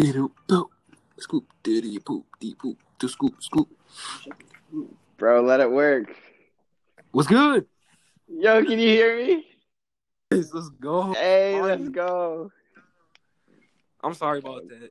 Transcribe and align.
diddy 0.00 0.18
doop 0.18 0.32
doop. 0.48 0.66
Scoop 1.18 1.44
diddy 1.62 1.98
poop 1.98 2.24
dee 2.40 2.54
poop 2.54 2.78
to 2.98 3.08
scoop 3.08 3.42
scoop. 3.42 3.68
Bro, 5.18 5.42
let 5.42 5.60
it 5.60 5.70
work. 5.70 6.06
What's 7.12 7.28
good? 7.28 7.66
Yo, 8.26 8.64
can 8.64 8.78
you 8.78 8.88
hear 8.88 9.16
me? 9.16 9.46
Let's 10.30 10.54
let's 10.54 10.70
go. 10.70 11.12
Hey, 11.12 11.60
let's 11.60 11.88
go. 11.90 12.50
I'm 14.02 14.14
sorry 14.14 14.38
about 14.38 14.68
that. 14.68 14.90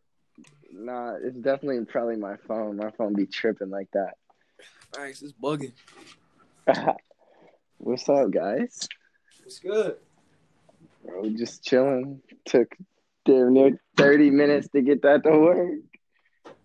Nah, 0.72 1.16
it's 1.16 1.38
definitely 1.38 1.84
probably 1.86 2.18
my 2.18 2.36
phone. 2.48 2.78
My 2.78 2.92
phone 2.92 3.14
be 3.14 3.26
tripping 3.26 3.72
like 3.72 3.90
that. 3.94 4.14
Thanks, 4.94 5.24
it's 5.24 5.34
bugging. 5.34 5.74
What's 7.80 8.08
up, 8.08 8.30
guys? 8.30 8.88
What's 9.44 9.60
good? 9.60 9.96
Bro, 11.04 11.30
just 11.30 11.64
chilling. 11.64 12.22
Took 12.46 12.76
damn 13.26 13.54
near 13.54 13.80
30 13.98 14.32
minutes 14.32 14.68
to 14.70 14.82
get 14.82 15.02
that 15.04 15.24
to 15.24 15.32
work, 15.38 15.80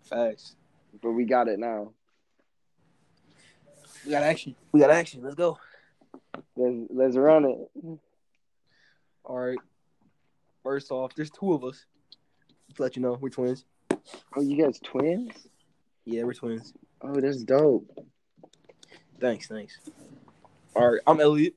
Facts. 0.03 0.55
but 1.01 1.11
we 1.11 1.25
got 1.25 1.47
it 1.47 1.59
now. 1.59 1.91
We 4.05 4.11
got 4.11 4.23
action. 4.23 4.55
We 4.71 4.79
got 4.79 4.91
action. 4.91 5.21
Let's 5.23 5.35
go. 5.35 5.57
Let's, 6.55 6.75
let's 6.89 7.17
run 7.17 7.45
it. 7.45 7.99
All 9.23 9.39
right. 9.39 9.57
First 10.63 10.91
off, 10.91 11.13
there's 11.15 11.31
two 11.31 11.53
of 11.53 11.63
us. 11.63 11.85
Just 12.67 12.79
let 12.79 12.95
you 12.95 13.01
know, 13.01 13.17
we're 13.19 13.29
twins. 13.29 13.65
Oh, 14.35 14.41
you 14.41 14.61
guys 14.63 14.79
twins? 14.83 15.47
Yeah, 16.05 16.23
we're 16.23 16.33
twins. 16.33 16.73
Oh, 17.01 17.19
that's 17.19 17.43
dope. 17.43 17.87
Thanks, 19.19 19.47
thanks. 19.47 19.79
All 20.75 20.91
right, 20.91 21.01
I'm 21.07 21.19
Elliot. 21.19 21.55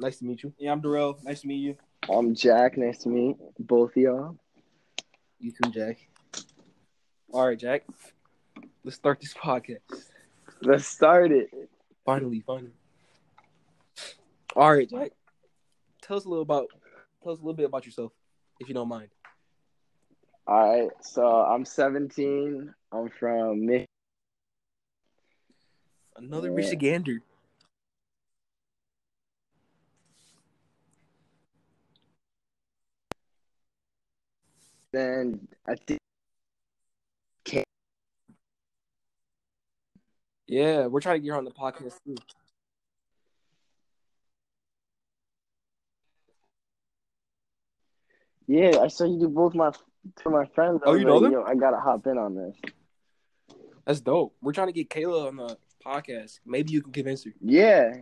Nice 0.00 0.18
to 0.18 0.24
meet 0.24 0.42
you. 0.42 0.52
Yeah, 0.58 0.72
I'm 0.72 0.80
Darrell. 0.80 1.18
Nice 1.24 1.40
to 1.40 1.48
meet 1.48 1.56
you. 1.56 1.76
I'm 2.10 2.34
Jack. 2.34 2.76
Nice 2.78 2.98
to 2.98 3.08
meet 3.08 3.36
both 3.58 3.90
of 3.90 3.96
y'all. 3.96 4.36
You 5.40 5.52
too, 5.52 5.70
Jack. 5.70 5.98
All 7.32 7.46
right, 7.46 7.58
Jack. 7.58 7.84
Let's 8.84 8.96
start 8.96 9.20
this 9.20 9.34
podcast. 9.34 9.80
Let's 10.62 10.86
start 10.86 11.30
it. 11.32 11.50
Finally, 12.04 12.42
finally. 12.46 12.72
All 14.56 14.72
right, 14.74 14.88
Jack. 14.88 15.12
Tell 16.02 16.16
us 16.16 16.24
a 16.24 16.28
little 16.28 16.42
about 16.42 16.68
tell 17.22 17.32
us 17.32 17.38
a 17.38 17.42
little 17.42 17.54
bit 17.54 17.66
about 17.66 17.84
yourself, 17.84 18.12
if 18.60 18.68
you 18.68 18.74
don't 18.74 18.88
mind. 18.88 19.08
All 20.46 20.80
right, 20.80 20.90
so 21.02 21.26
I'm 21.26 21.64
17. 21.66 22.72
I'm 22.90 23.10
from 23.10 23.66
Mich- 23.66 23.86
Another 26.16 26.48
Yeah. 26.48 26.54
Michigander. 26.56 27.20
Then 34.92 35.48
I 35.66 35.74
think 35.74 35.98
Yeah, 40.48 40.86
we're 40.86 41.00
trying 41.00 41.20
to 41.20 41.24
get 41.24 41.32
her 41.32 41.36
on 41.36 41.44
the 41.44 41.50
podcast 41.50 41.98
too. 42.06 42.16
yeah, 48.46 48.78
I 48.80 48.88
saw 48.88 49.04
you 49.04 49.20
do 49.20 49.28
both 49.28 49.54
my 49.54 49.70
to 49.70 50.30
my 50.30 50.46
friends. 50.46 50.80
Oh, 50.86 50.94
you 50.94 51.04
know 51.04 51.20
them? 51.20 51.32
Yo, 51.32 51.42
I 51.42 51.54
gotta 51.54 51.78
hop 51.78 52.06
in 52.06 52.16
on 52.16 52.34
this. 52.34 52.56
That's 53.84 54.00
dope. 54.00 54.34
We're 54.40 54.52
trying 54.52 54.68
to 54.68 54.72
get 54.72 54.88
Kayla 54.88 55.28
on 55.28 55.36
the 55.36 55.58
podcast. 55.84 56.40
Maybe 56.46 56.72
you 56.72 56.80
can 56.80 56.92
convince 56.92 57.24
her. 57.24 57.32
Yeah, 57.42 57.92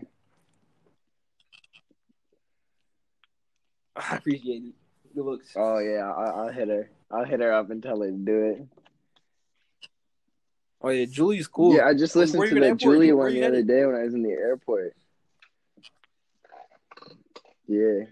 I 3.97 4.17
appreciate 4.17 4.62
it. 4.67 4.75
Looks. 5.17 5.53
oh 5.56 5.78
yeah, 5.78 6.12
I, 6.12 6.25
I'll 6.27 6.48
hit 6.48 6.69
her. 6.69 6.91
I'll 7.11 7.25
hit 7.25 7.41
her 7.41 7.53
up 7.53 7.70
and 7.70 7.83
tell 7.83 8.00
her 8.00 8.11
to 8.11 8.17
do 8.17 8.45
it. 8.45 8.67
Oh 10.83 10.91
yeah, 10.91 11.06
Julie's 11.06 11.48
cool. 11.48 11.75
Yeah, 11.75 11.86
I 11.86 11.95
just 11.95 12.14
listened 12.14 12.42
to 12.42 12.48
the 12.55 12.61
the 12.61 12.67
airport? 12.67 12.81
Julia 12.81 13.17
Where 13.17 13.27
one 13.27 13.34
the 13.34 13.47
other 13.47 13.62
day 13.62 13.84
when 13.87 13.97
I 13.97 14.03
was 14.03 14.14
in 14.14 14.22
the 14.22 14.31
airport. 14.31 14.94
Yeah. 17.66 18.05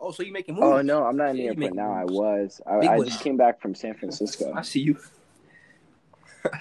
Oh, 0.00 0.10
so 0.12 0.22
you 0.22 0.32
making 0.32 0.56
oh, 0.58 0.60
moves? 0.60 0.78
Oh 0.78 0.82
no, 0.82 1.04
I'm 1.04 1.16
not 1.16 1.30
in 1.30 1.36
the 1.36 1.42
Yeah, 1.44 1.50
airport 1.50 1.74
now. 1.74 1.92
I 1.92 2.04
was. 2.04 2.60
I, 2.66 2.78
I 2.78 2.98
just 3.00 3.20
came 3.20 3.36
back 3.36 3.60
from 3.60 3.74
San 3.74 3.94
Francisco. 3.94 4.52
I 4.54 4.62
see 4.62 4.80
you. 4.80 4.98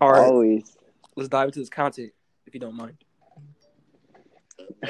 All 0.00 0.12
right, 0.12 0.26
Always. 0.26 0.76
let's 1.16 1.28
dive 1.28 1.48
into 1.48 1.58
this 1.60 1.68
content, 1.68 2.12
if 2.46 2.54
you 2.54 2.60
don't 2.60 2.76
mind. 2.76 2.96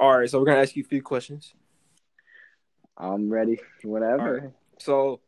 All 0.00 0.18
right, 0.18 0.28
so 0.28 0.38
we're 0.38 0.46
gonna 0.46 0.60
ask 0.60 0.76
you 0.76 0.82
a 0.82 0.86
few 0.86 1.02
questions. 1.02 1.54
I'm 2.96 3.30
ready 3.30 3.58
whenever. 3.82 4.52
So, 4.78 5.20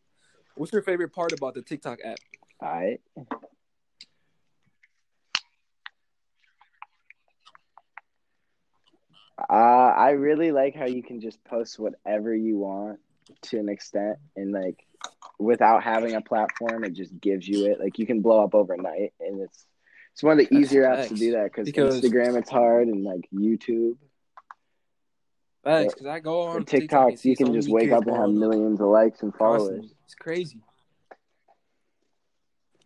what's 0.55 0.73
your 0.73 0.83
favorite 0.83 1.13
part 1.13 1.33
about 1.33 1.55
the 1.55 1.63
TikTok 1.63 1.99
app? 2.05 2.19
All 2.61 2.69
right. 2.69 3.01
Uh, 9.51 9.53
I 9.53 10.11
really 10.11 10.53
like 10.53 10.77
how 10.77 10.87
you 10.87 11.03
can 11.03 11.21
just 11.21 11.43
post 11.45 11.79
whatever 11.79 12.35
you 12.35 12.57
want 12.59 13.01
to 13.43 13.59
an 13.59 13.69
extent, 13.69 14.19
and 14.37 14.53
like 14.53 14.87
without 15.39 15.83
having 15.83 16.15
a 16.15 16.21
platform, 16.21 16.85
it 16.85 16.93
just 16.93 17.19
gives 17.21 17.47
you 17.49 17.67
it. 17.67 17.81
Like 17.81 17.99
you 17.99 18.07
can 18.07 18.21
blow 18.21 18.45
up 18.45 18.55
overnight, 18.55 19.13
and 19.21 19.41
it's 19.41 19.67
it's 20.13 20.23
one 20.23 20.39
of 20.39 20.47
the 20.49 20.57
easier 20.57 20.85
apps 20.85 21.09
to 21.09 21.15
do 21.15 21.33
that 21.33 21.53
Because- 21.53 22.01
Instagram 22.01 22.39
it's 22.39 22.51
hard, 22.51 22.87
and 22.87 23.03
like 23.03 23.29
YouTube, 23.35 23.97
Thanks, 25.65 25.95
because 25.95 26.07
I 26.07 26.21
go 26.21 26.43
on 26.43 26.65
TikTok, 26.67 27.09
TikTok, 27.09 27.25
you 27.25 27.37
can 27.37 27.55
just 27.55 27.71
wake 27.71 27.91
up 27.91 28.07
and 28.07 28.15
have 28.15 28.29
millions 28.29 28.81
of 28.81 28.89
likes 28.89 29.23
and 29.23 29.35
followers. 29.35 29.63
constantly. 29.63 29.97
It's 30.05 30.15
crazy. 30.15 30.61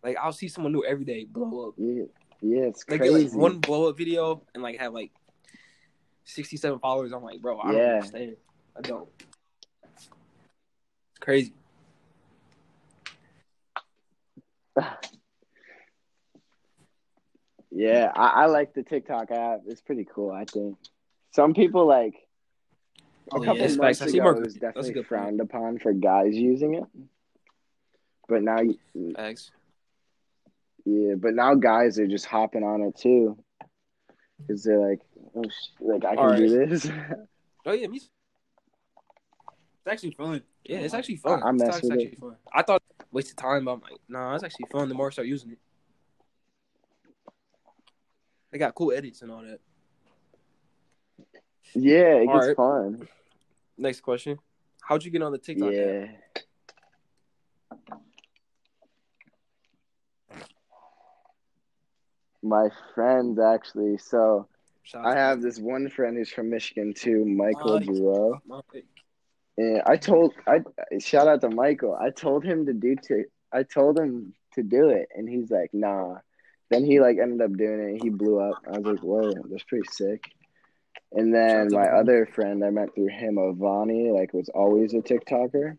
Like 0.01 0.15
I'll 0.15 0.31
see 0.31 0.47
someone 0.47 0.71
new 0.71 0.85
every 0.85 1.03
day 1.03 1.25
blow 1.25 1.67
up. 1.69 1.73
Yeah, 1.77 2.03
yeah, 2.41 2.61
it's 2.63 2.85
They 2.85 2.97
crazy. 2.97 3.25
like 3.25 3.33
one 3.33 3.59
blow 3.59 3.89
up 3.89 3.97
video 3.97 4.43
and 4.53 4.63
like 4.63 4.79
have 4.79 4.93
like 4.93 5.11
sixty 6.23 6.55
seven 6.55 6.79
followers. 6.79 7.11
I'm 7.11 7.21
like, 7.21 7.41
bro, 7.41 7.59
I 7.59 7.71
don't 7.73 7.81
understand. 7.81 8.37
I 8.77 8.81
don't. 8.81 9.09
It's 9.93 10.09
crazy. 11.19 11.53
Yeah, 17.71 18.11
I, 18.15 18.27
I 18.29 18.45
like 18.47 18.73
the 18.73 18.81
TikTok 18.83 19.29
app. 19.31 19.61
It's 19.67 19.79
pretty 19.79 20.05
cool. 20.13 20.31
I 20.31 20.43
think 20.45 20.77
some 21.31 21.53
people 21.53 21.85
like 21.85 22.15
a 23.33 23.39
yeah, 23.39 23.45
couple 23.45 23.61
it's 23.63 23.77
months 23.77 23.99
facts. 23.99 24.09
I 24.09 24.11
see 24.11 24.17
ago 24.19 24.23
Mark- 24.25 24.37
it 24.37 24.43
was 24.45 24.53
definitely 24.55 24.91
good 24.93 24.95
point. 25.01 25.07
frowned 25.07 25.41
upon 25.41 25.79
for 25.79 25.93
guys 25.93 26.35
using 26.35 26.75
it. 26.75 26.83
But 28.27 28.43
now, 28.43 28.59
you- 28.61 29.13
Thanks. 29.15 29.51
yeah, 30.85 31.15
but 31.15 31.33
now 31.33 31.55
guys 31.55 31.97
are 31.99 32.07
just 32.07 32.25
hopping 32.25 32.63
on 32.63 32.81
it 32.81 32.95
too, 32.95 33.37
because 34.39 34.63
they're 34.63 34.79
like, 34.79 34.99
oh, 35.35 35.43
sh- 35.49 35.69
like 35.79 36.05
I 36.05 36.15
can 36.15 36.19
All 36.25 36.35
do 36.35 36.65
this. 36.67 36.89
Oh 37.65 37.73
yeah, 37.73 37.87
me. 37.87 37.97
It's 37.97 38.09
actually 39.87 40.11
fun. 40.11 40.41
Yeah, 40.63 40.77
it's 40.79 40.93
actually 40.93 41.17
fun. 41.17 41.43
I- 41.43 41.47
I 41.47 41.51
mess 41.51 41.61
TikTok's 41.61 41.81
with 41.83 41.91
it. 41.91 41.93
actually 42.03 42.15
fun. 42.15 42.35
I 42.53 42.61
thought 42.63 42.81
wasted 43.11 43.37
time, 43.37 43.65
but 43.65 43.73
I'm 43.73 43.81
like, 43.81 43.99
nah, 44.07 44.33
it's 44.35 44.43
actually 44.43 44.67
fun. 44.71 44.87
The 44.89 44.95
more 44.95 45.07
I 45.07 45.09
start 45.11 45.27
using 45.27 45.51
it, 45.51 45.59
they 48.51 48.57
got 48.57 48.75
cool 48.75 48.91
edits 48.91 49.21
and 49.21 49.31
all 49.31 49.41
that. 49.41 49.59
yeah, 51.75 52.15
it 52.15 52.27
All 52.27 52.35
gets 52.35 52.47
right. 52.47 52.55
fun. 52.55 53.07
Next 53.79 54.01
question: 54.01 54.37
How'd 54.81 55.05
you 55.05 55.11
get 55.11 55.21
on 55.21 55.31
the 55.31 55.37
TikTok 55.37 55.69
app? 55.69 55.73
Yeah. 55.73 56.07
My 62.43 62.69
friends 62.93 63.39
actually. 63.39 63.97
So 63.97 64.47
Shout 64.83 65.05
I 65.05 65.15
have 65.15 65.41
this 65.41 65.59
one 65.59 65.89
friend 65.89 66.17
who's 66.17 66.29
from 66.29 66.49
Michigan 66.49 66.93
too, 66.93 67.23
Michael. 67.25 67.79
Giroux. 67.79 68.41
And 69.57 69.81
I 69.85 69.95
told 69.95 70.33
I 70.45 70.61
shout 70.99 71.27
out 71.27 71.41
to 71.41 71.49
Michael. 71.49 71.95
I 71.95 72.09
told 72.09 72.43
him 72.43 72.65
to 72.65 72.73
do 72.73 72.95
to 73.07 73.23
I 73.53 73.63
told 73.63 73.97
him 73.97 74.33
to 74.55 74.63
do 74.63 74.89
it, 74.89 75.07
and 75.15 75.29
he's 75.29 75.49
like, 75.49 75.73
nah. 75.73 76.17
Then 76.69 76.83
he 76.83 76.99
like 76.99 77.17
ended 77.17 77.41
up 77.41 77.57
doing 77.57 77.79
it. 77.79 77.91
and 77.91 78.03
He 78.03 78.09
blew 78.09 78.39
up. 78.39 78.61
I 78.67 78.77
was 78.77 78.85
like, 78.85 79.03
whoa, 79.03 79.33
that's 79.49 79.63
pretty 79.63 79.87
sick. 79.89 80.31
And 81.11 81.33
then 81.33 81.49
Shout 81.49 81.65
out 81.65 81.69
to 81.69 81.75
my 81.75 81.99
other 81.99 82.25
friend 82.27 82.63
I 82.63 82.69
met 82.69 82.93
through 82.93 83.07
him, 83.07 83.35
Avani, 83.35 84.13
like 84.13 84.33
was 84.33 84.49
always 84.49 84.93
a 84.93 84.97
TikToker. 84.97 85.77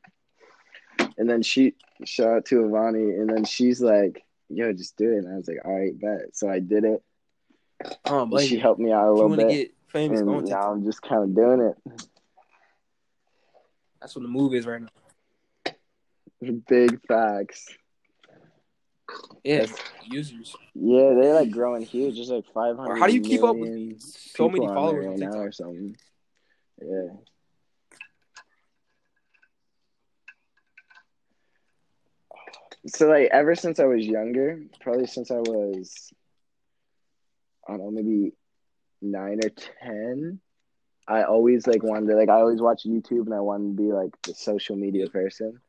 And 1.17 1.31
then 1.31 1.43
she 1.43 1.75
shout 2.05 2.29
out 2.29 2.45
to 2.47 2.63
Avani, 2.63 3.21
and 3.21 3.29
then 3.31 3.45
she's 3.45 3.81
like, 3.81 4.25
yo, 4.49 4.73
just 4.73 4.97
do 4.97 5.13
it. 5.13 5.19
And 5.19 5.29
I 5.29 5.37
was 5.37 5.49
like, 5.49 5.59
all 5.65 5.79
right, 5.79 5.99
bet. 5.99 6.35
So 6.35 6.49
I 6.51 6.59
did 6.59 6.85
it. 6.85 7.03
Oh, 8.07 8.27
blame 8.27 8.49
she 8.49 8.59
helped 8.59 8.81
me 8.81 8.93
out 8.93 9.09
a 9.09 9.13
little 9.13 9.37
bit. 9.37 9.49
get 9.49 9.75
famous? 9.87 10.21
And 10.21 10.49
now. 10.49 10.73
I'm 10.73 10.85
just 10.85 11.03
kind 11.03 11.23
of 11.23 11.35
doing 11.35 11.61
it. 11.61 12.09
That's 14.01 14.15
what 14.17 14.23
the 14.23 14.29
move 14.29 14.55
is 14.55 14.67
right 14.67 14.83
now. 14.83 14.89
Big 16.67 17.01
facts. 17.07 17.69
Yeah, 19.45 19.67
users. 20.11 20.55
Yeah, 20.75 21.15
they're 21.15 21.35
like 21.35 21.51
growing 21.51 21.83
huge. 21.83 22.17
There's 22.17 22.31
like 22.31 22.45
500. 22.53 22.91
Or 22.91 22.97
how 22.97 23.07
do 23.07 23.15
you 23.15 23.21
keep 23.21 23.43
up 23.43 23.57
with 23.57 24.01
so 24.01 24.49
many 24.49 24.61
people 24.61 24.71
on 24.71 24.75
followers 24.75 25.07
on 25.07 25.11
right 25.11 25.19
now 25.19 25.39
or 25.39 25.53
something. 25.53 25.97
Yeah. 26.83 27.15
So 32.87 33.09
like 33.09 33.29
ever 33.31 33.55
since 33.55 33.79
I 33.79 33.85
was 33.85 34.07
younger, 34.07 34.63
probably 34.81 35.07
since 35.07 35.31
I 35.31 35.39
was 35.39 36.13
I 37.69 37.73
don't 37.73 37.81
know, 37.81 37.91
maybe 37.91 38.33
nine 39.03 39.41
or 39.45 39.51
ten, 39.83 40.41
I 41.07 41.25
always 41.25 41.67
like 41.67 41.83
wanted 41.83 42.09
to 42.09 42.17
like 42.17 42.29
I 42.29 42.41
always 42.41 42.61
watch 42.61 42.85
YouTube 42.87 43.27
and 43.27 43.35
I 43.35 43.41
wanted 43.41 43.77
to 43.77 43.83
be 43.83 43.93
like 43.93 44.11
the 44.23 44.35
social 44.35 44.77
media 44.77 45.09
person. 45.09 45.61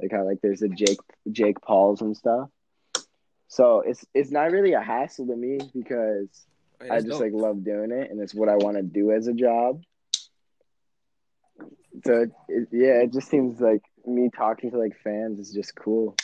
Like 0.00 0.12
how 0.12 0.24
like 0.24 0.40
there's 0.42 0.60
the 0.60 0.68
Jake 0.68 1.00
Jake 1.30 1.60
Pauls 1.60 2.02
and 2.02 2.16
stuff. 2.16 2.50
So 3.48 3.80
it's 3.80 4.04
it's 4.14 4.30
not 4.30 4.50
really 4.50 4.74
a 4.74 4.80
hassle 4.80 5.26
to 5.26 5.36
me 5.36 5.58
because 5.74 6.28
oh, 6.80 6.84
Hey, 6.84 6.90
I 6.90 6.96
just 6.98 7.10
dope. 7.10 7.20
like 7.22 7.32
love 7.32 7.64
doing 7.64 7.90
it 7.90 8.10
and 8.10 8.20
it's 8.20 8.34
what 8.34 8.48
I 8.48 8.56
want 8.56 8.76
to 8.76 8.82
do 8.82 9.10
as 9.10 9.26
a 9.26 9.32
job. 9.32 9.82
So 12.04 12.26
it, 12.48 12.68
yeah, 12.70 13.02
it 13.02 13.12
just 13.12 13.28
seems 13.28 13.60
like 13.60 13.82
me 14.06 14.30
talking 14.34 14.70
to 14.70 14.78
like 14.78 14.96
fans 15.02 15.40
is 15.40 15.52
just 15.52 15.74
cool. 15.74 16.16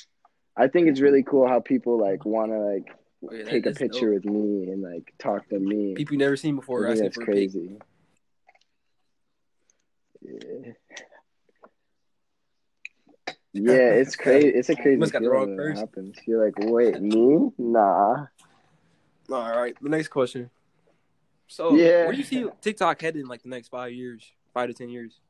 I 0.56 0.69
think 0.69 0.88
it's 0.88 1.00
really 1.00 1.25
cool 1.25 1.49
how 1.49 1.61
people 1.61 1.99
like 1.99 2.25
want 2.25 2.53
to 2.53 2.59
like 2.59 2.94
Oh, 3.26 3.35
yeah, 3.35 3.44
take 3.44 3.65
a 3.65 3.73
picture 3.73 4.12
dope. 4.12 4.23
with 4.23 4.25
me 4.26 4.71
and 4.71 4.82
like 4.82 5.15
talk 5.19 5.49
to 5.49 5.59
me. 5.59 5.94
People 5.94 6.15
you 6.15 6.19
never 6.19 6.37
seen 6.37 6.56
before 6.56 6.87
I 6.87 6.91
think 6.91 7.05
that's 7.05 7.17
crazy. 7.17 7.79
Yeah. 10.21 10.73
Yeah, 13.55 13.73
it's 13.93 14.17
crazy. 14.17 14.49
It's 14.49 14.69
a 14.69 14.75
crazy 14.77 14.99
Must 14.99 15.12
got 15.12 15.23
the 15.23 15.31
wrong 15.31 15.49
that 15.51 15.56
person. 15.56 15.77
happens. 15.77 16.19
You're 16.27 16.45
like, 16.45 16.55
wait, 16.59 17.01
me? 17.01 17.51
Nah. 17.56 18.27
All 19.31 19.56
right, 19.56 19.75
the 19.81 19.89
next 19.89 20.09
question. 20.09 20.51
So, 21.47 21.77
Yeah. 21.77 22.05
where 22.05 22.12
do 22.12 22.19
you 22.19 22.25
see 22.25 22.47
TikTok 22.61 23.01
headed 23.01 23.23
in 23.23 23.29
like 23.29 23.43
the 23.43 23.49
next 23.49 23.69
five 23.69 23.93
years, 23.93 24.31
five 24.53 24.69
to 24.69 24.75
ten 24.75 24.91
years? 24.91 25.21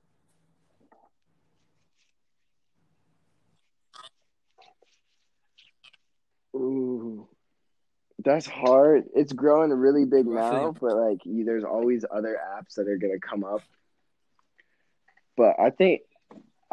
Ooh, 6.56 7.28
that's 8.24 8.46
hard. 8.46 9.04
It's 9.14 9.32
growing 9.32 9.70
a 9.72 9.76
really 9.76 10.04
big 10.04 10.26
now, 10.26 10.74
but 10.80 10.96
like 10.96 11.18
you, 11.26 11.44
there's 11.44 11.64
always 11.64 12.04
other 12.10 12.38
apps 12.56 12.74
that 12.76 12.88
are 12.88 12.96
gonna 12.96 13.18
come 13.20 13.44
up. 13.44 13.60
But 15.36 15.58
I 15.58 15.70
think, 15.70 16.02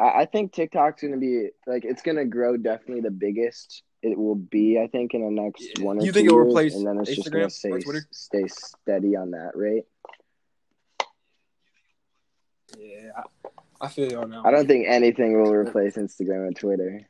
I, 0.02 0.22
I 0.22 0.26
think 0.26 0.52
TikTok's 0.52 1.02
gonna 1.02 1.16
be 1.18 1.48
like 1.66 1.84
it's 1.84 2.02
gonna 2.02 2.24
grow. 2.24 2.56
Definitely 2.56 3.02
the 3.02 3.10
biggest 3.10 3.82
it 4.02 4.18
will 4.18 4.34
be. 4.34 4.80
I 4.80 4.88
think 4.88 5.14
in 5.14 5.22
the 5.24 5.30
next 5.42 5.78
Yeah. 5.78 5.84
one 5.84 5.98
or 5.98 6.00
You 6.00 6.06
two 6.08 6.12
think 6.12 6.28
it 6.28 6.32
will 6.32 6.38
years, 6.44 6.48
replace 6.50 6.74
and 6.74 6.86
then 6.86 6.98
it's 7.00 7.14
just 7.14 7.30
gonna 7.30 7.46
Instagram 7.46 7.52
stay 7.52 7.70
or 7.70 7.80
Twitter? 7.80 8.06
stay 8.10 8.44
steady 8.48 9.14
on 9.16 9.30
that 9.30 9.52
rate. 9.56 9.84
Yeah, 12.78 13.10
I, 13.16 13.84
I 13.86 13.88
feel 13.88 14.10
you 14.10 14.18
on 14.18 14.30
that. 14.30 14.44
I 14.44 14.50
don't 14.50 14.66
think 14.66 14.86
anything 14.88 15.40
will 15.40 15.52
replace 15.52 15.96
Instagram 15.96 16.46
and 16.48 16.56
Twitter. 16.56 17.02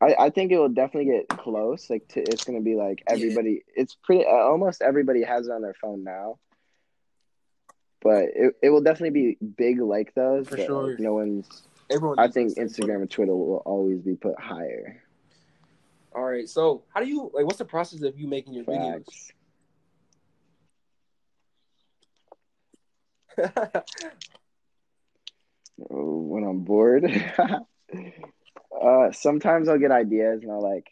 I, 0.00 0.14
I 0.18 0.30
think 0.30 0.52
it 0.52 0.58
will 0.58 0.68
definitely 0.68 1.12
get 1.12 1.28
close. 1.28 1.88
Like 1.88 2.06
to, 2.08 2.20
it's 2.20 2.44
gonna 2.44 2.60
be 2.60 2.74
like 2.76 3.02
everybody. 3.08 3.64
It's 3.74 3.96
pretty. 4.02 4.24
Uh, 4.26 4.30
almost 4.30 4.82
everybody 4.82 5.22
has 5.22 5.48
it 5.48 5.52
on 5.52 5.62
their 5.62 5.74
phone 5.80 6.04
now. 6.04 6.38
But 8.04 8.24
it, 8.36 8.54
it 8.62 8.68
will 8.70 8.82
definitely 8.82 9.10
be 9.38 9.38
big 9.56 9.80
like 9.80 10.14
those. 10.14 10.46
For 10.46 10.58
sure. 10.58 10.90
Like, 10.90 11.00
no 11.00 11.14
one's. 11.14 11.62
Everyone. 11.90 12.18
I 12.18 12.28
think 12.28 12.56
Instagram. 12.56 12.64
Instagram 12.64 12.94
and 13.00 13.10
Twitter 13.10 13.34
will 13.34 13.62
always 13.64 14.00
be 14.00 14.14
put 14.14 14.38
higher. 14.38 15.02
All 16.14 16.22
right, 16.22 16.48
so 16.48 16.84
how 16.94 17.00
do 17.00 17.08
you 17.08 17.30
like? 17.34 17.44
What's 17.44 17.58
the 17.58 17.64
process 17.64 18.02
of 18.02 18.16
you 18.16 18.28
making 18.28 18.54
your 18.54 18.64
videos? 18.64 19.04
Facts. 23.36 23.84
Oh, 25.90 26.18
When 26.20 26.44
I'm 26.44 26.60
bored, 26.60 27.04
uh, 28.80 29.10
sometimes 29.10 29.68
I'll 29.68 29.76
get 29.78 29.90
ideas 29.90 30.44
and 30.44 30.52
I'll 30.52 30.62
like 30.62 30.86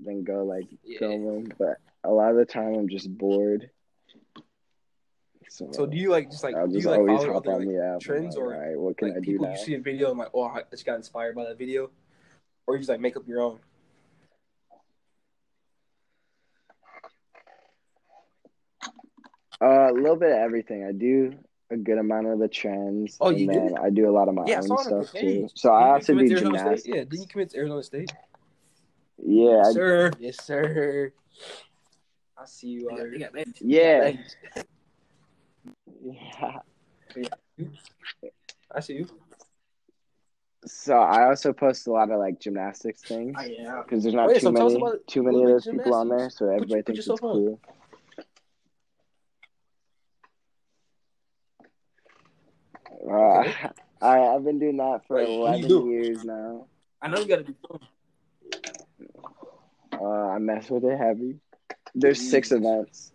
then 0.00 0.24
go 0.24 0.44
like 0.44 0.64
Yeah. 0.82 0.98
film 0.98 1.24
them. 1.24 1.52
But 1.56 1.76
a 2.02 2.10
lot 2.10 2.32
of 2.32 2.36
the 2.36 2.44
time 2.44 2.74
I'm 2.74 2.88
just 2.88 3.16
bored. 3.16 3.70
So, 5.54 5.68
So 5.70 5.86
do 5.86 5.96
you 5.96 6.10
like 6.10 6.32
just 6.32 6.42
like 6.42 6.56
I'll 6.56 6.66
do 6.66 6.78
you 6.80 6.84
like 6.84 7.06
follow 7.06 7.36
other 7.36 7.58
like, 7.58 7.68
the 7.68 7.80
app. 7.94 8.00
trends 8.00 8.34
like, 8.34 8.44
or, 8.44 8.54
all 8.54 8.60
right, 8.60 8.76
what 8.76 8.96
can 8.98 9.10
like 9.10 9.18
I 9.18 9.20
do 9.20 9.26
people 9.32 9.46
now? 9.46 9.52
you 9.52 9.58
see 9.58 9.74
a 9.74 9.78
video 9.78 10.10
and 10.10 10.18
like 10.18 10.30
oh 10.34 10.42
I 10.42 10.64
just 10.68 10.84
got 10.84 10.96
inspired 10.96 11.36
by 11.36 11.44
that 11.44 11.56
video, 11.56 11.90
or 12.66 12.74
you 12.74 12.80
just 12.80 12.90
like 12.90 12.98
make 12.98 13.16
up 13.16 13.22
your 13.28 13.40
own? 13.40 13.60
Uh, 19.62 19.92
a 19.92 19.94
little 19.94 20.16
bit 20.16 20.32
of 20.32 20.38
everything. 20.38 20.84
I 20.84 20.90
do 20.90 21.34
a 21.70 21.76
good 21.76 21.98
amount 21.98 22.26
of 22.26 22.40
the 22.40 22.48
trends. 22.48 23.16
Oh, 23.20 23.28
and 23.28 23.38
you 23.38 23.46
then 23.46 23.68
do? 23.68 23.76
I 23.76 23.90
do 23.90 24.08
a 24.08 24.12
lot 24.12 24.26
of 24.26 24.34
my 24.34 24.44
Yeah, 24.46 24.56
own 24.56 24.62
saw 24.64 24.74
it 24.74 24.86
on 24.86 24.92
your 24.92 25.04
stuff 25.04 25.20
too. 25.20 25.48
So 25.54 25.68
Didn't 25.68 25.82
I 25.82 25.86
you 25.86 25.92
also 25.94 26.14
do 26.14 26.18
to 26.18 26.34
Arizona 26.34 26.58
gymnastics. 26.58 26.88
Yeah, 26.88 26.94
didn't 27.04 27.20
you 27.20 27.26
commit 27.28 27.50
to 27.50 27.58
Arizona 27.58 27.82
State? 27.84 28.12
Yeah, 29.24 29.50
yes, 29.50 29.66
I, 29.68 29.72
sir. 29.72 30.10
Yes, 30.18 30.44
sir. 30.44 31.12
I 32.36 32.44
see 32.46 32.66
you. 32.70 32.88
They 32.90 33.24
out 33.24 33.32
got- 33.32 33.46
here. 33.60 34.24
They 36.04 36.10
got 36.40 36.64
legs. 37.16 37.16
yeah, 37.16 37.28
yeah. 38.22 38.28
I 38.74 38.80
see 38.80 38.94
you. 38.94 39.06
So 40.66 40.94
I 40.98 41.26
also 41.28 41.52
post 41.52 41.86
a 41.86 41.90
lot 41.92 42.10
of 42.10 42.18
like 42.18 42.40
gymnastics 42.40 43.02
things 43.02 43.34
Oh, 43.38 43.42
yeah. 43.42 43.82
because 43.84 44.02
there's 44.02 44.14
not 44.14 44.28
yeah, 44.30 44.34
too 44.34 44.40
so 44.40 44.52
many 44.52 44.76
about 44.76 45.06
too 45.06 45.20
a 45.20 45.24
many 45.24 45.42
of 45.42 45.48
those 45.50 45.64
bit 45.66 45.72
people 45.78 45.94
on 45.94 46.08
there, 46.08 46.30
so 46.30 46.46
everybody 46.46 46.82
put 46.82 46.86
thinks 46.86 46.98
it's 47.00 47.06
yourself 47.08 47.22
on. 47.22 47.32
cool. 47.36 47.60
Uh, 53.10 53.40
Okay. 53.40 53.54
I 54.02 54.18
I've 54.20 54.44
been 54.44 54.58
doing 54.58 54.76
that 54.78 55.06
for 55.06 55.16
Wait, 55.16 55.38
what 55.38 55.60
do 55.60 55.68
you 55.68 55.68
eleven 55.78 55.90
years 55.90 56.24
now. 56.24 56.66
I 57.00 57.08
know 57.08 57.18
you 57.20 57.26
got 57.26 57.36
to 57.36 57.44
be 57.44 57.54
film. 57.66 57.80
Uh, 59.98 60.28
I 60.28 60.38
mess 60.38 60.68
with 60.68 60.84
it 60.84 60.98
heavy. 60.98 61.36
There's 61.94 62.20
six 62.20 62.52
events. 62.52 63.12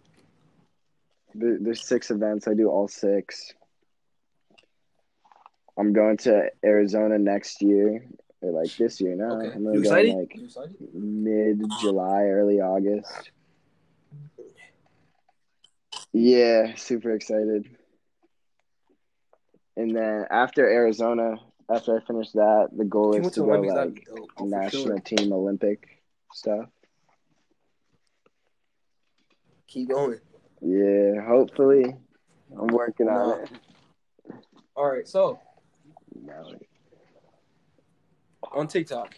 There, 1.40 1.58
there's 1.60 1.88
six 1.88 2.12
events. 2.12 2.48
I 2.48 2.54
do 2.54 2.68
all 2.70 2.88
six. 2.88 3.54
I'm 5.78 5.94
going 5.94 6.18
to 6.18 6.50
Arizona 6.64 7.18
next 7.18 7.62
year, 7.62 8.06
or 8.42 8.52
like 8.52 8.76
this 8.76 9.00
year 9.00 9.16
now. 9.16 9.40
Okay. 9.40 9.56
I'm 9.56 9.64
You 9.64 9.74
go 9.76 9.80
excited? 9.80 10.16
like 10.16 10.36
You 10.36 10.46
excited? 10.46 10.76
mid 10.94 11.62
July, 11.82 12.24
early 12.24 12.60
August. 12.60 13.32
Yeah, 16.12 16.76
super 16.76 17.12
excited. 17.12 17.70
And 19.78 19.96
then 19.96 20.26
after 20.30 20.68
Arizona, 20.68 21.38
after 21.70 21.98
I 21.98 22.04
finish 22.06 22.32
that, 22.32 22.70
the 22.76 22.84
goal 22.84 23.16
is 23.16 23.28
to 23.28 23.34
to 23.36 23.46
go 23.46 23.52
like. 23.62 24.08
Oh, 24.38 24.46
national 24.46 24.84
sure. 24.84 25.00
team 25.00 25.32
Olympic 25.32 26.02
stuff. 26.34 26.68
Keep 29.68 29.90
going. 29.90 30.20
Yeah, 30.62 31.22
hopefully. 31.26 31.96
I'm 32.52 32.68
working 32.68 33.08
on 33.08 33.30
No. 33.30 33.34
it. 33.36 33.50
All 34.76 34.92
right, 34.92 35.08
so 35.08 35.40
No. 36.16 36.56
on 38.52 38.68
TikTok, 38.68 39.16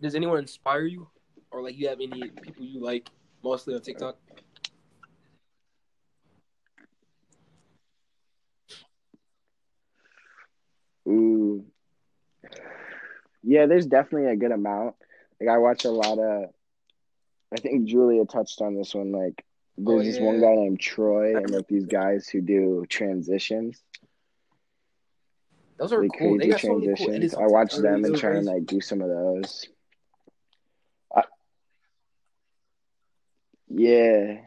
does 0.00 0.14
anyone 0.14 0.38
inspire 0.38 0.84
you, 0.84 1.08
or 1.50 1.62
like 1.62 1.76
you 1.76 1.88
have 1.88 2.00
any 2.00 2.28
people 2.28 2.64
you 2.64 2.80
like 2.82 3.08
mostly 3.42 3.74
on 3.74 3.80
TikTok? 3.82 4.16
Ooh. 11.08 11.64
Yeah, 13.42 13.66
there's 13.66 13.86
definitely 13.86 14.30
a 14.30 14.36
good 14.36 14.50
amount. 14.50 14.96
Like 15.40 15.48
I 15.48 15.58
watch 15.58 15.84
a 15.84 15.90
lot 15.90 16.18
of 16.18 16.50
I 17.52 17.58
think 17.58 17.86
Julia 17.86 18.24
touched 18.24 18.60
on 18.60 18.74
this 18.74 18.94
one, 18.94 19.12
like 19.12 19.44
oh, 19.86 20.00
there's 20.00 20.00
Oh, 20.00 20.10
this 20.10 20.20
one 20.20 20.40
guy 20.40 20.54
named 20.54 20.80
Troy 20.80 21.36
and 21.36 21.50
like 21.50 21.68
these 21.68 21.86
guys 21.86 22.28
who 22.28 22.40
do 22.40 22.84
transitions. 22.88 23.82
Those 25.78 25.92
are 25.92 26.02
like 26.02 26.10
cool. 26.18 26.38
They 26.38 26.48
crazy 26.48 26.50
got 26.50 26.60
so 26.60 26.74
many 26.74 26.86
cool 26.86 27.06
transitions. 27.06 27.34
I 27.34 27.46
watch 27.46 27.76
them 27.76 28.04
and 28.04 28.16
try 28.16 28.36
and 28.36 28.46
like 28.46 28.66
do 28.66 28.80
some 28.80 29.00
of 29.02 29.08
those. 29.08 29.66
I, 31.14 31.22
yeah. 33.68 34.40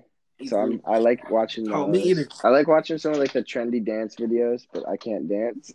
So 0.48 0.58
I'm 0.58 0.82
I 0.86 0.98
like 1.00 1.29
watching 1.29 1.72
Oh, 1.72 1.88
me 1.88 2.01
either. 2.03 2.27
I 2.44 2.50
like 2.50 2.68
watching 2.68 2.98
some 2.98 3.12
of 3.13 3.20
like 3.20 3.34
the 3.34 3.44
trendy 3.44 3.84
dance 3.84 4.15
videos, 4.15 4.65
but 4.74 4.88
I 4.88 4.98
can't 4.98 5.27
dance. 5.27 5.74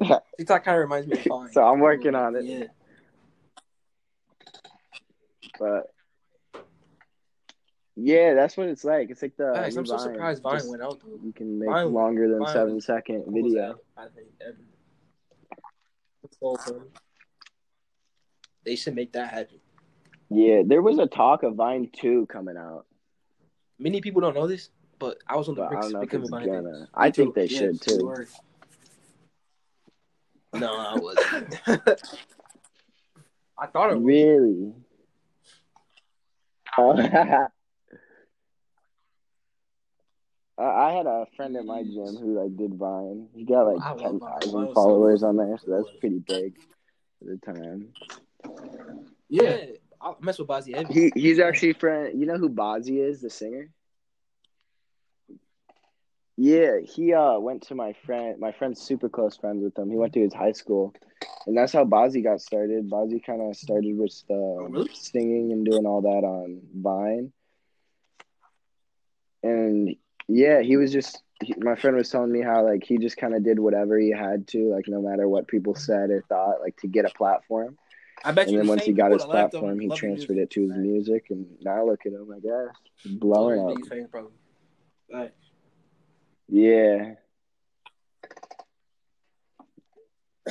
TikTok 0.38 0.64
kind 0.64 0.76
of 0.76 0.80
reminds 0.80 1.06
me 1.08 1.18
of. 1.30 1.50
So 1.52 1.62
I'm 1.62 1.78
working 1.80 2.14
on 2.14 2.36
it. 2.36 2.44
Yeah. 2.44 2.64
But 5.58 5.92
yeah, 7.96 8.34
that's 8.34 8.56
what 8.56 8.68
it's 8.68 8.84
like. 8.84 9.10
It's 9.10 9.22
like 9.22 9.36
the 9.36 9.52
I'm 9.52 9.70
so 9.70 9.82
Vine. 9.82 9.98
surprised 9.98 10.42
Vine 10.42 10.54
Just- 10.56 10.70
went 10.70 10.82
out 10.82 11.00
though. 11.00 11.18
You 11.24 11.32
can 11.32 11.58
make 11.58 11.68
Vine- 11.68 11.92
longer 11.92 12.28
than 12.28 12.38
Vine 12.40 12.52
seven 12.52 12.80
second 12.80 13.24
video. 13.28 13.70
app, 13.72 13.76
I 13.96 14.06
think 14.14 14.28
ever. 14.40 14.56
So. 16.40 16.82
They 18.64 18.76
should 18.76 18.94
make 18.94 19.12
that 19.12 19.30
happen. 19.30 19.58
Yeah, 20.30 20.62
there 20.64 20.80
was 20.80 20.98
a 20.98 21.06
talk 21.06 21.42
of 21.42 21.54
Vine 21.56 21.90
two 21.92 22.26
coming 22.26 22.56
out, 22.56 22.86
Many 23.78 24.00
people 24.02 24.20
don't 24.20 24.34
know 24.34 24.46
this, 24.46 24.68
but 24.98 25.16
I 25.26 25.36
was 25.36 25.48
on 25.48 25.54
the 25.54 25.62
but 25.62 25.66
I 25.66 25.70
bricks 25.70 25.84
don't 25.86 25.92
know 25.94 26.00
if 26.02 26.08
becoming 26.10 26.30
Vine. 26.30 26.46
gonna. 26.64 26.88
I 26.94 27.10
think 27.10 27.34
they 27.34 27.46
should 27.48 27.80
too. 27.80 27.98
sure. 27.98 28.26
No, 30.54 30.76
I 30.76 30.94
wasn't. 30.98 31.60
I 33.58 33.66
thought 33.66 33.90
it 33.92 33.96
was. 33.96 34.04
Really? 34.04 34.72
Oh. 36.78 36.94
I 40.60 40.90
I 40.90 40.92
had 40.92 41.06
a 41.06 41.26
friend 41.36 41.56
at 41.56 41.64
my 41.64 41.82
gym 41.82 42.16
who 42.20 42.38
like 42.40 42.56
did 42.56 42.74
Vine. 42.74 43.28
He 43.34 43.44
got 43.44 43.62
like 43.66 43.78
love 43.78 43.98
ten 43.98 44.18
Vine. 44.18 44.20
Vine 44.20 44.40
thousand 44.40 44.66
was 44.66 44.74
followers 44.74 45.20
so 45.20 45.26
on 45.28 45.36
there, 45.36 45.58
so 45.58 45.70
that's 45.70 45.90
pretty 46.00 46.18
big 46.18 46.54
at 47.22 47.26
the 47.26 47.52
time. 47.52 47.88
Yeah, 49.28 49.56
I 50.00 50.14
mess 50.20 50.38
with 50.38 50.48
Bazzi 50.48 50.74
Evans. 50.74 50.94
He 50.94 51.12
he's 51.14 51.38
actually 51.38 51.72
friend. 51.74 52.20
You 52.20 52.26
know 52.26 52.36
who 52.36 52.48
Bazzi 52.50 53.00
is, 53.02 53.20
the 53.20 53.30
singer? 53.30 53.70
Yeah, 56.36 56.78
he 56.80 57.12
uh 57.12 57.38
went 57.38 57.62
to 57.64 57.74
my 57.74 57.92
friend. 58.04 58.38
My 58.38 58.52
friend's 58.52 58.80
super 58.80 59.08
close 59.08 59.36
friends 59.36 59.62
with 59.62 59.76
him. 59.78 59.90
He 59.90 59.96
went 59.96 60.14
to 60.14 60.20
his 60.20 60.32
high 60.32 60.52
school, 60.52 60.94
and 61.46 61.56
that's 61.56 61.72
how 61.72 61.84
Bazzi 61.84 62.22
got 62.22 62.40
started. 62.40 62.90
Bazzi 62.90 63.22
kind 63.24 63.42
of 63.42 63.56
started 63.56 63.96
with 63.96 64.14
the 64.28 64.34
Oh, 64.34 64.68
really? 64.70 64.90
singing 64.94 65.52
and 65.52 65.64
doing 65.66 65.84
all 65.86 66.00
that 66.02 66.24
on 66.26 66.62
Vine, 66.74 67.32
and 69.42 69.96
yeah, 70.30 70.60
he 70.62 70.76
was 70.76 70.92
just. 70.92 71.22
He, 71.42 71.54
my 71.58 71.74
friend 71.74 71.96
was 71.96 72.10
telling 72.10 72.30
me 72.30 72.42
how 72.42 72.64
like 72.64 72.84
he 72.84 72.98
just 72.98 73.16
kind 73.16 73.34
of 73.34 73.42
did 73.42 73.58
whatever 73.58 73.98
he 73.98 74.10
had 74.10 74.46
to, 74.48 74.70
like 74.74 74.86
no 74.88 75.00
matter 75.00 75.26
what 75.26 75.48
people 75.48 75.74
said 75.74 76.10
or 76.10 76.22
thought, 76.28 76.60
like 76.60 76.76
to 76.80 76.86
get 76.86 77.06
a 77.06 77.10
platform. 77.10 77.78
I 78.22 78.32
bet 78.32 78.46
And 78.46 78.52
you. 78.52 78.58
then 78.58 78.68
once 78.68 78.84
he 78.84 78.92
got 78.92 79.10
his 79.10 79.22
that 79.22 79.28
laughed 79.28 79.52
platform, 79.52 79.80
he 79.80 79.88
transferred 79.88 80.36
Music. 80.36 80.42
it 80.44 80.50
to 80.50 80.60
his 80.68 80.76
music, 80.76 81.26
and 81.30 81.46
now 81.62 81.86
look 81.86 82.04
at 82.04 82.12
him, 82.12 82.28
I 82.34 82.40
guess, 82.40 82.76
blowing 83.18 83.58
up. 83.58 83.76
fans. 83.88 84.08
Right. 85.10 85.32
Yeah, 86.48 87.14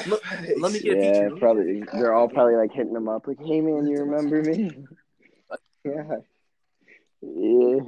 Let, 0.07 0.19
let 0.59 0.71
me 0.71 0.79
get 0.79 0.97
a 0.97 1.03
yeah, 1.03 1.13
feature. 1.29 1.35
probably. 1.37 1.83
They're 1.93 2.13
all 2.13 2.29
probably 2.29 2.55
like 2.55 2.71
hitting 2.71 2.95
him 2.95 3.07
up, 3.09 3.27
like, 3.27 3.39
"Hey 3.39 3.61
man, 3.61 3.85
you 3.87 3.97
remember 3.97 4.41
me?" 4.41 4.71
yeah, 5.83 6.15
yeah. 7.21 7.79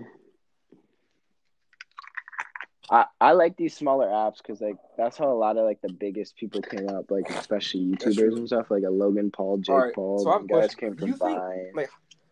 I 2.92 3.06
I 3.22 3.32
like 3.32 3.56
these 3.56 3.74
smaller 3.76 4.08
apps 4.08 4.38
because 4.38 4.60
like 4.62 4.76
that's 4.98 5.18
how 5.18 5.32
a 5.32 5.34
lot 5.34 5.56
of 5.58 5.64
like 5.66 5.82
the 5.82 5.94
biggest 5.94 6.36
people 6.36 6.62
came 6.62 6.90
up, 6.90 7.10
like 7.10 7.30
especially 7.30 7.86
YouTubers 7.86 8.36
and 8.38 8.48
stuff, 8.48 8.70
like 8.70 8.84
a 8.84 8.90
Logan 8.90 9.32
Paul, 9.32 9.58
Jake 9.60 9.74
right, 9.76 9.94
Paul. 9.96 10.20
so 10.20 10.30
I 10.30 10.34
have 10.34 10.42
them 10.48 10.58
a 10.58 10.62
guys 10.62 10.76
question. 10.76 10.90
came 10.90 10.96
Do 10.98 11.12
you 11.12 11.16
from 11.18 11.28
think- 11.30 11.76
like, 11.76 11.90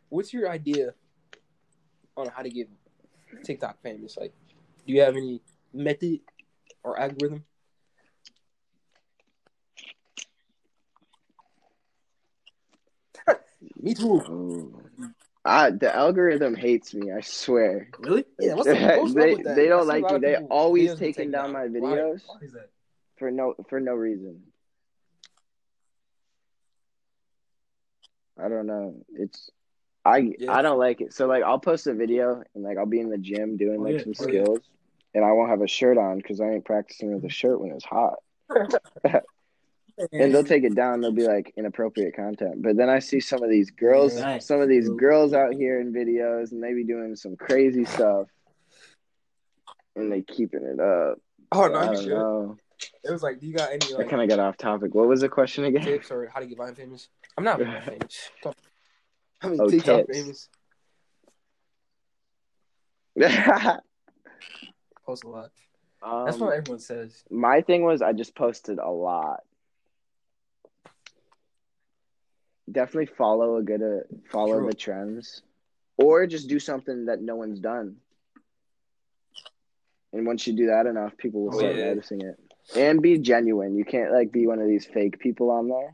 What's 0.10 0.34
your 0.34 0.50
idea 0.50 0.94
on 2.18 2.28
how 2.28 2.42
to 2.42 2.50
get 2.50 2.68
TikTok 3.44 3.82
famous? 3.82 4.18
Like, 4.18 4.34
do 4.86 4.94
you 4.94 5.02
have 5.02 5.16
any 5.16 5.40
method 5.74 6.20
or 6.84 7.00
algorithm? 7.00 7.46
Me 13.82 13.94
too. 13.94 14.22
Oh. 14.28 14.82
I, 15.46 15.72
the 15.72 15.96
algorithm 15.96 16.54
hates 16.56 16.94
me. 16.94 17.12
I 17.12 17.22
swear. 17.22 17.90
Really? 18.00 18.26
Yeah. 18.40 18.54
What's 18.56 18.68
the, 18.68 18.76
what's 19.00 19.14
They- 19.16 19.36
with 19.36 19.44
that? 19.46 19.56
they 19.56 19.68
don't 19.68 19.80
I 19.90 19.94
see 19.94 20.00
a 20.00 20.02
like 20.02 20.04
lot 20.04 20.14
me. 20.22 20.28
They 20.28 20.34
people- 20.36 20.48
always 20.52 20.90
taking 20.92 21.00
taken 21.14 21.32
down 21.32 21.54
my 21.54 21.68
videos. 21.68 22.22
Why 22.26 22.36
is 22.42 22.52
that? 22.54 22.70
for 23.18 23.32
no 23.32 23.54
for 23.70 23.80
no 23.80 23.94
reason. 23.96 24.44
I 28.42 28.48
don't 28.48 28.68
know. 28.68 28.96
It's 29.10 29.50
I 30.06 30.34
Yeah. 30.38 30.54
I 30.54 30.62
don't 30.62 30.80
like 30.80 31.02
it. 31.02 31.14
So 31.14 31.28
like 31.28 31.44
I'll 31.44 31.60
post 31.60 31.88
a 31.88 31.94
video 31.94 32.44
and 32.56 32.64
like 32.64 32.78
I'll 32.78 32.86
be 32.86 33.00
in 33.02 33.10
the 33.10 33.18
gym 33.18 33.58
doing 33.58 33.80
Oh, 33.80 33.84
like 33.84 33.96
yeah. 33.96 34.04
some 34.04 34.14
Oh, 34.20 34.24
yeah. 34.24 34.42
skills 34.44 34.60
and 35.14 35.26
I 35.26 35.32
won't 35.34 35.50
have 35.50 35.62
a 35.62 35.68
shirt 35.68 35.98
on 35.98 36.18
because 36.18 36.40
I 36.40 36.52
ain't 36.52 36.66
practicing 36.66 37.14
with 37.14 37.26
a 37.26 37.30
shirt 37.30 37.60
when 37.60 37.72
it's 37.72 37.84
hot. 37.86 38.20
And 40.14 40.34
they'll 40.34 40.44
take 40.46 40.64
it 40.64 40.76
down. 40.76 41.02
They'll 41.02 41.12
be 41.12 41.28
like 41.28 41.54
inappropriate 41.58 42.16
content. 42.16 42.62
But 42.62 42.78
then 42.78 42.90
I 42.90 43.00
see 43.00 43.20
some 43.20 43.44
of 43.44 43.50
these 43.50 43.70
girls, 43.72 44.16
Yeah. 44.18 44.38
some 44.40 44.62
of 44.62 44.70
these 44.70 44.88
girls 44.90 45.34
out 45.34 45.54
here 45.54 45.82
in 45.82 45.92
videos, 45.92 46.52
and 46.54 46.64
they 46.64 46.74
be 46.74 46.84
doing 46.86 47.16
some 47.18 47.36
crazy 47.36 47.84
stuff, 47.86 48.28
and 49.96 50.12
they 50.12 50.22
keeping 50.22 50.64
it 50.64 50.80
up. 50.80 51.20
Oh 51.52 51.64
I 51.64 51.68
no, 51.68 51.80
you 51.82 51.86
don't 51.88 52.04
should. 52.04 52.10
know. 52.14 52.58
It 53.04 53.12
was 53.12 53.22
like, 53.24 53.40
do 53.42 53.48
you 53.48 53.54
got 53.54 53.72
any 53.72 53.94
I 53.98 54.04
kind 54.08 54.22
of 54.22 54.30
got 54.30 54.40
off 54.40 54.56
topic. 54.56 54.96
What 54.96 55.10
was 55.10 55.20
the 55.20 55.28
question 55.28 55.66
again? 55.66 55.82
tips 55.84 56.12
or 56.12 56.28
how 56.34 56.40
to 56.40 56.46
get 56.46 56.58
Vine 56.58 56.76
famous? 56.76 57.10
I'm 57.38 57.44
not 57.44 57.60
Vine 57.60 57.82
famous. 57.86 58.30
I 59.42 59.48
mean, 59.50 59.60
Oh, 59.60 59.70
TikTok 59.70 60.06
tips. 60.08 60.18
famous. 60.18 60.50
Post 65.06 65.24
a 65.26 65.28
lot. 65.28 65.50
That's 66.26 66.36
um, 66.40 66.42
what 66.46 66.54
everyone 66.56 66.80
says. 66.80 67.24
my 67.30 67.60
thing 67.62 67.84
was 67.84 68.02
I 68.02 68.14
just 68.14 68.34
posted 68.36 68.80
a 68.80 68.90
lot. 68.90 69.42
Definitely 72.72 73.08
follow 73.18 73.58
a 73.58 73.64
good 73.64 73.82
uh, 73.82 74.04
follow 74.32 74.60
True. 74.60 74.68
the 74.68 74.74
trends, 74.76 75.42
or 75.98 76.26
just 76.28 76.48
do 76.50 76.60
something 76.60 77.06
that 77.06 77.22
no 77.22 77.36
one's 77.36 77.60
done. 77.60 77.98
And 80.14 80.26
once 80.26 80.46
you 80.48 80.54
do 80.54 80.68
that 80.68 80.86
enough, 80.86 81.16
people 81.18 81.44
will 81.44 81.54
Oh, 81.54 81.58
start 81.60 81.76
yeah. 81.76 81.90
noticing 81.90 82.22
it. 82.22 82.40
And 82.76 83.02
be 83.02 83.18
genuine. 83.18 83.76
You 83.76 83.86
can't 83.86 84.12
like 84.12 84.32
be 84.32 84.46
one 84.48 84.60
of 84.60 84.68
these 84.68 84.86
fake 84.86 85.20
people 85.20 85.50
on 85.52 85.70
there. 85.70 85.94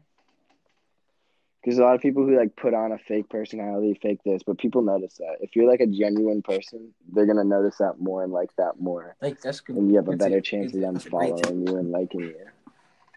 Because 1.61 1.79
a 1.79 1.81
lot 1.81 1.95
of 1.95 2.01
people 2.01 2.23
who 2.25 2.37
like 2.37 2.55
put 2.55 2.73
on 2.73 2.91
a 2.91 2.97
fake 2.97 3.27
personality, 3.29 3.97
fake 4.01 4.19
this, 4.23 4.43
but 4.43 4.57
people 4.57 4.83
notice 4.83 5.15
that. 5.15 5.37
If 5.41 5.55
you're 5.55 5.69
like 5.69 5.79
a 5.79 5.87
genuine 5.87 6.41
person, 6.43 6.93
they're 7.11 7.25
gonna 7.25 7.43
notice 7.43 7.77
that 7.77 7.99
more 7.99 8.23
and 8.23 8.31
like 8.31 8.55
that 8.57 8.79
more, 8.79 9.15
Like 9.21 9.41
that's 9.41 9.61
good. 9.61 9.75
and 9.77 9.89
you 9.89 9.95
have 9.95 10.07
a 10.07 10.15
better 10.15 10.35
tip. 10.41 10.45
chance 10.45 10.73
of 10.75 10.81
them 10.81 10.97
a 10.97 10.99
following 10.99 11.65
you 11.65 11.77
and 11.77 11.89
liking 11.91 12.21
you. 12.21 12.35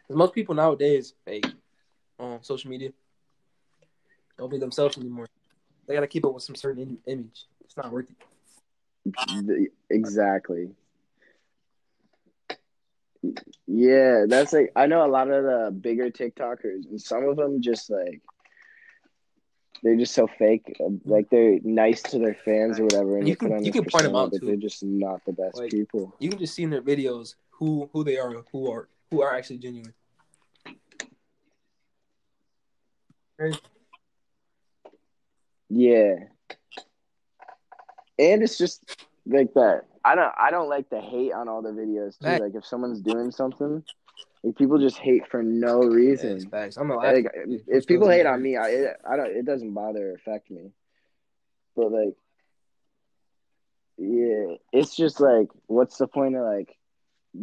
most 0.08 0.32
people 0.32 0.54
nowadays 0.54 1.12
fake 1.26 1.46
on 2.18 2.42
social 2.42 2.70
media. 2.70 2.90
Don't 4.38 4.50
be 4.50 4.58
themselves 4.58 4.96
anymore. 4.96 5.26
They 5.86 5.94
gotta 5.94 6.06
keep 6.06 6.24
up 6.24 6.32
with 6.34 6.42
some 6.44 6.54
certain 6.54 6.82
im- 6.82 6.98
image. 7.06 7.46
It's 7.64 7.76
not 7.76 7.90
worth 7.92 8.08
it. 8.10 9.72
Exactly. 9.90 10.70
Yeah, 13.66 14.26
that's 14.28 14.52
like 14.52 14.70
I 14.76 14.86
know 14.86 15.04
a 15.04 15.08
lot 15.10 15.28
of 15.30 15.42
the 15.44 15.70
bigger 15.72 16.10
TikTokers, 16.10 16.88
and 16.88 17.00
some 17.00 17.24
of 17.28 17.36
them 17.36 17.60
just 17.60 17.90
like 17.90 18.20
they're 19.82 19.96
just 19.96 20.14
so 20.14 20.26
fake. 20.26 20.76
uh, 20.80 20.90
Like 21.04 21.30
they're 21.30 21.58
nice 21.62 22.02
to 22.04 22.18
their 22.18 22.34
fans 22.34 22.78
or 22.78 22.84
whatever, 22.84 23.18
and 23.18 23.28
You 23.28 23.36
can- 23.36 23.64
you 23.64 23.72
can 23.72 23.82
point 23.84 24.04
'em 24.04 24.10
persona, 24.12 24.18
out, 24.18 24.30
but 24.30 24.40
too. 24.40 24.46
they're 24.46 24.56
just 24.56 24.82
not 24.84 25.24
the 25.24 25.32
best 25.32 25.56
Like- 25.56 25.70
people. 25.70 26.14
You 26.20 26.30
can 26.30 26.38
just 26.38 26.54
see 26.54 26.62
in 26.62 26.70
their 26.70 26.82
videos 26.82 27.34
who 27.50 27.88
who 27.92 28.04
they 28.04 28.18
are, 28.18 28.32
who 28.52 28.70
are 28.70 28.88
who 29.10 29.22
are 29.22 29.34
actually 29.34 29.58
genuine. 29.58 29.94
Yeah, 35.68 36.14
and 38.18 38.42
it's 38.42 38.58
just 38.58 39.06
like 39.26 39.52
that. 39.54 39.82
I 40.04 40.14
don't. 40.14 40.32
I 40.38 40.50
don't 40.50 40.68
like 40.68 40.88
the 40.90 41.00
hate 41.00 41.32
on 41.32 41.48
all 41.48 41.62
the 41.62 41.70
videos 41.70 42.18
too. 42.22 42.28
Right. 42.28 42.40
Like 42.40 42.54
if 42.54 42.64
someone's 42.64 43.00
doing 43.00 43.30
something, 43.30 43.82
like 44.42 44.56
people 44.56 44.78
just 44.78 44.98
hate 44.98 45.26
for 45.28 45.42
no 45.42 45.82
Yeah, 45.82 45.90
reason. 45.90 46.50
it's. 46.52 46.76
I'm 46.76 46.88
not 46.88 47.02
like 47.02 47.24
laughing. 47.24 47.60
if 47.66 47.86
people 47.86 48.08
hate 48.08 48.26
on 48.26 48.42
me, 48.42 48.56
I 48.56 48.68
it, 48.68 48.96
I 49.08 49.16
don't. 49.16 49.30
It 49.36 49.44
doesn't 49.44 49.72
bother 49.74 50.10
or 50.10 50.14
affect 50.14 50.50
me. 50.50 50.72
But 51.76 51.92
like, 51.92 52.14
yeah, 53.98 54.54
it's 54.72 54.96
just 54.96 55.20
like, 55.20 55.48
what's 55.66 55.98
the 55.98 56.06
point 56.06 56.36
of 56.36 56.44
like 56.44 56.74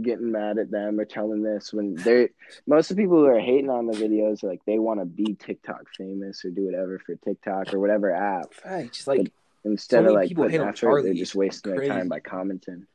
getting 0.02 0.32
mad 0.32 0.58
at 0.58 0.72
them 0.72 1.00
or 1.00 1.06
telling 1.06 1.44
this 1.44 1.72
when 1.72 1.96
they're 1.96 2.30
most 2.66 2.90
of 2.92 2.98
the 2.98 3.04
people 3.04 3.18
who 3.18 3.26
are 3.26 3.40
hating 3.40 3.70
on 3.70 3.86
the 3.86 3.94
videos 3.94 4.44
like 4.44 4.60
they 4.66 4.80
want 4.80 5.00
to 5.00 5.06
be 5.06 5.36
TikTok 5.36 5.84
famous 5.96 6.44
or 6.44 6.50
do 6.50 6.66
whatever 6.66 7.00
for 7.00 7.16
TikTok 7.16 7.74
or 7.74 7.80
whatever 7.80 8.12
app 8.14 8.52
Right, 8.66 8.92
just 8.92 9.08
Like 9.08 9.32
instead 9.64 10.04
many 10.04 10.16
of 10.16 10.22
like 10.22 10.36
putting 10.36 10.62
effort, 10.62 10.76
Charlie. 10.76 11.04
they're 11.04 11.14
just 11.14 11.36
wasting 11.36 11.76
their 11.76 11.88
time 11.88 12.10
by 12.10 12.20
commenting. 12.20 12.88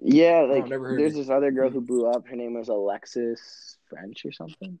Yeah, 0.00 0.46
like 0.48 0.68
there's 0.68 1.14
this 1.14 1.30
other 1.30 1.50
girl 1.50 1.70
who 1.70 1.80
blew 1.80 2.06
up. 2.06 2.28
Her 2.28 2.36
name 2.36 2.54
was 2.54 2.68
Alexis 2.68 3.76
French 3.88 4.24
or 4.24 4.32
something. 4.32 4.78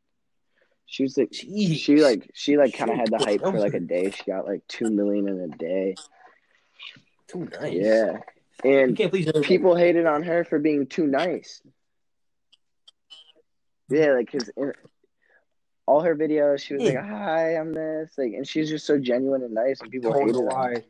She 0.84 1.02
was 1.02 1.16
like 1.16 1.30
Jeez. 1.30 1.78
she 1.78 1.96
like 2.02 2.30
she 2.32 2.56
like 2.56 2.74
kind 2.74 2.90
of 2.90 2.96
had 2.96 3.10
the 3.10 3.18
hype 3.18 3.40
for 3.40 3.58
like 3.58 3.74
a 3.74 3.80
day. 3.80 4.10
She 4.10 4.22
got 4.24 4.46
like 4.46 4.60
two 4.68 4.88
million 4.90 5.26
in 5.26 5.40
a 5.40 5.48
day. 5.56 5.96
Too 7.44 7.48
nice. 7.60 7.74
Yeah, 7.74 8.18
and 8.64 8.96
can't 8.96 9.10
please 9.10 9.26
everybody. 9.28 9.46
people 9.46 9.74
hated 9.76 10.06
on 10.06 10.22
her 10.22 10.44
for 10.44 10.58
being 10.58 10.86
too 10.86 11.06
nice. 11.06 11.60
Yeah, 13.88 14.12
like 14.12 14.30
his 14.30 14.50
all 15.86 16.00
her 16.00 16.16
videos, 16.16 16.60
she 16.60 16.74
was 16.74 16.82
like, 16.82 16.96
"Hi, 16.98 17.56
I'm 17.56 17.72
this," 17.72 18.10
like, 18.18 18.32
and 18.32 18.46
she's 18.46 18.68
just 18.68 18.86
so 18.86 18.98
genuine 18.98 19.42
and 19.42 19.54
nice, 19.54 19.80
and 19.80 19.90
people 19.90 20.10
don't 20.12 20.22
hated 20.26 20.34
know 20.34 20.48
on 20.50 20.74
her. 20.74 20.82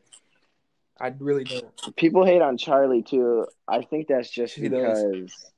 I 0.99 1.13
really 1.19 1.43
don't. 1.43 1.95
People 1.95 2.25
hate 2.25 2.41
on 2.41 2.57
Charlie 2.57 3.03
too. 3.03 3.45
I 3.67 3.83
think 3.83 4.07
that's 4.07 4.29
just 4.29 4.55
She 4.55 4.67
does. 4.67 5.03
because 5.03 5.51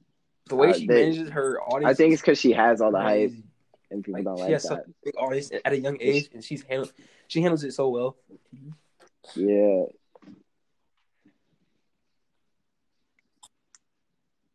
The 0.47 0.55
way 0.57 0.71
Uh, 0.71 0.73
she 0.73 0.87
they- 0.87 1.03
manages 1.11 1.29
her 1.29 1.61
audience. 1.61 1.91
I 1.91 1.93
think 1.93 2.11
it's 2.13 2.21
because 2.21 2.39
she 2.39 2.51
has 2.51 2.81
all 2.81 2.91
the 2.91 2.99
hype, 2.99 3.31
and 3.91 4.03
people 4.03 4.19
Like, 4.19 4.25
don't 4.25 4.37
she 4.37 4.43
like 4.43 4.51
has 4.51 4.63
that. 4.63 4.85
big 5.05 5.13
audience 5.17 5.51
at 5.63 5.71
a 5.71 5.77
young 5.79 5.97
age, 6.01 6.29
and 6.33 6.43
she's 6.43 6.63
handled. 6.63 6.91
She 7.29 7.41
handles 7.41 7.63
it 7.63 7.71
so 7.71 7.87
well. 7.89 8.17
Yeah, 9.35 9.85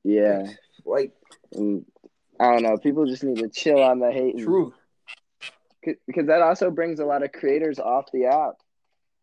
Yeah, 0.04 0.46
Like 0.84 1.12
and 1.52 1.80
mm, 1.80 1.84
I 2.38 2.52
don't 2.52 2.62
know. 2.62 2.76
People 2.78 3.06
just 3.06 3.24
need 3.24 3.38
to 3.38 3.48
chill 3.48 3.82
on 3.82 3.98
the 4.00 4.12
hate. 4.12 4.38
true. 4.38 4.74
because 5.82 6.26
that 6.26 6.42
also 6.42 6.70
brings 6.70 7.00
a 7.00 7.04
lot 7.04 7.22
of 7.22 7.32
creators 7.32 7.78
off 7.78 8.10
the 8.12 8.26
app. 8.26 8.54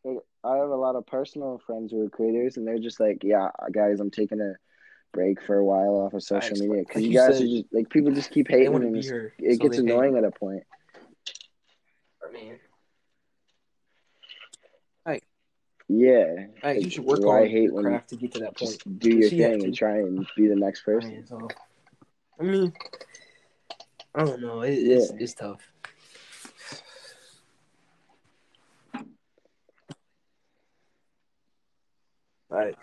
Like, 0.04 0.18
I 0.44 0.58
have 0.58 0.70
a 0.70 0.76
lot 0.76 0.96
of 0.96 1.06
personal 1.06 1.62
friends 1.66 1.92
who 1.92 2.06
are 2.06 2.10
creators, 2.10 2.58
and 2.58 2.68
they're 2.68 2.80
just 2.80 3.00
like, 3.00 3.24
"Yeah, 3.24 3.50
guys, 3.72 4.00
I'm 4.00 4.10
taking 4.12 4.42
a 4.42 4.54
break 5.14 5.42
for 5.44 5.58
a 5.58 5.66
while 5.66 5.96
off 6.06 6.14
of 6.14 6.24
social 6.24 6.50
Facts, 6.50 6.62
media 6.62 6.80
because 6.80 6.96
like 6.96 7.04
you 7.04 7.12
you 7.12 7.18
guys 7.20 7.38
said, 7.38 7.46
are 7.46 7.48
just 7.50 7.66
like 7.74 7.90
people 7.90 8.12
just 8.12 8.32
keep 8.32 8.48
hating, 8.48 8.72
want 8.72 8.86
and 8.86 8.96
here. 9.04 9.34
it 9.40 9.58
so 9.58 9.64
gets 9.64 9.78
they 9.78 9.84
hate. 9.84 9.92
annoying 9.92 10.18
at 10.18 10.24
a 10.24 10.32
point." 10.32 10.64
I 12.28 12.32
mean, 12.32 12.60
Yeah, 15.93 16.45
like, 16.63 16.81
you 16.81 16.89
should 16.89 17.03
work 17.03 17.19
Well, 17.25 17.36
I 17.43 17.48
hate 17.48 17.63
your 17.63 17.81
craft 17.81 18.10
to 18.10 18.15
get 18.15 18.31
to 18.33 18.39
that 18.39 18.55
point. 18.55 18.69
just 18.71 19.00
do 19.00 19.10
your 19.10 19.29
She 19.29 19.38
thing 19.38 19.63
and 19.63 19.75
try 19.75 19.98
and 19.98 20.25
be 20.38 20.48
the 20.48 20.55
next 20.55 20.83
person. 20.83 21.25
I 22.39 22.43
mean, 22.43 22.74
I 24.15 24.24
don't 24.24 24.41
know. 24.41 24.62
It, 24.62 24.71
it's 24.74 25.12
Yeah. 25.12 25.17
it's 25.19 25.33
tough. 25.33 25.60
Like, 32.50 32.77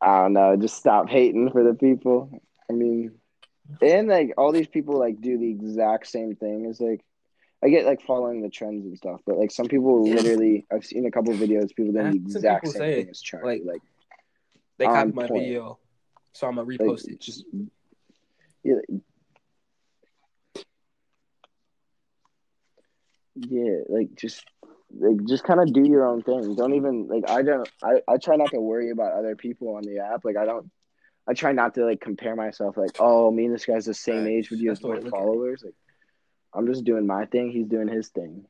I 0.00 0.22
don't 0.22 0.32
know. 0.34 0.56
Just 0.56 0.76
stop 0.76 1.08
hating 1.08 1.50
for 1.50 1.62
the 1.64 1.74
people. 1.74 2.30
I 2.70 2.74
mean, 2.74 3.12
and 3.80 4.08
like 4.08 4.34
all 4.36 4.52
these 4.52 4.68
people 4.68 4.98
like 4.98 5.20
do 5.20 5.38
the 5.38 5.50
exact 5.50 6.06
same 6.08 6.34
thing. 6.36 6.66
It's 6.68 6.80
like 6.80 7.00
I 7.64 7.68
get 7.68 7.86
like 7.86 8.02
following 8.02 8.42
the 8.42 8.48
trends 8.50 8.84
and 8.84 8.96
stuff, 8.96 9.20
but 9.24 9.38
like 9.38 9.52
some 9.52 9.68
people 9.68 10.02
literally, 10.02 10.66
I've 10.72 10.84
seen 10.84 11.06
a 11.06 11.10
couple 11.10 11.32
videos. 11.34 11.74
People 11.74 11.92
doing 11.92 12.10
the 12.10 12.16
exact 12.16 12.66
same 12.68 12.82
thing 12.82 13.08
as 13.08 13.20
Charlie. 13.20 13.62
like, 13.64 13.74
Like, 13.74 13.82
they 14.78 14.86
copied 14.86 15.14
my 15.14 15.28
point. 15.28 15.44
video, 15.44 15.78
so 16.32 16.48
I'm 16.48 16.56
gonna 16.56 16.68
like 16.68 16.80
repost 16.80 17.08
it. 17.08 17.20
just 17.20 17.44
yeah, 18.64 18.74
yeah, 23.36 23.78
like 23.88 24.14
just 24.16 24.44
like 24.98 25.24
just 25.26 25.44
kind 25.44 25.60
of 25.60 25.72
do 25.72 25.84
your 25.84 26.06
own 26.06 26.22
thing. 26.22 26.54
Don't 26.56 26.74
even 26.74 27.06
like 27.06 27.30
I 27.30 27.42
don't. 27.42 27.68
I 27.82 28.00
I 28.08 28.16
try 28.16 28.36
not 28.36 28.50
to 28.50 28.60
worry 28.60 28.90
about 28.90 29.12
other 29.12 29.36
people 29.36 29.76
on 29.76 29.82
the 29.82 29.98
app. 30.00 30.24
Like 30.24 30.36
I 30.36 30.44
don't. 30.44 30.70
I 31.28 31.34
try 31.34 31.52
not 31.52 31.74
to 31.74 31.84
like 31.84 32.00
compare 32.00 32.34
myself. 32.34 32.76
Like 32.76 32.96
oh, 32.98 33.30
me 33.30 33.44
and 33.44 33.54
this 33.54 33.64
guy's 33.64 33.86
the 33.86 33.94
same 33.94 34.24
Right. 34.24 34.32
age. 34.32 34.50
Would 34.50 34.58
you 34.58 34.70
have 34.70 34.82
more 34.82 34.96
to 34.96 35.02
look 35.02 35.14
at 35.14 35.18
it. 35.18 35.22
followers? 35.22 35.62
Like 35.64 35.74
I'm 36.54 36.66
just 36.66 36.84
doing 36.84 37.06
my 37.06 37.26
thing. 37.26 37.50
He's 37.50 37.66
doing 37.66 37.88
his 37.88 38.08
thing. 38.08 38.44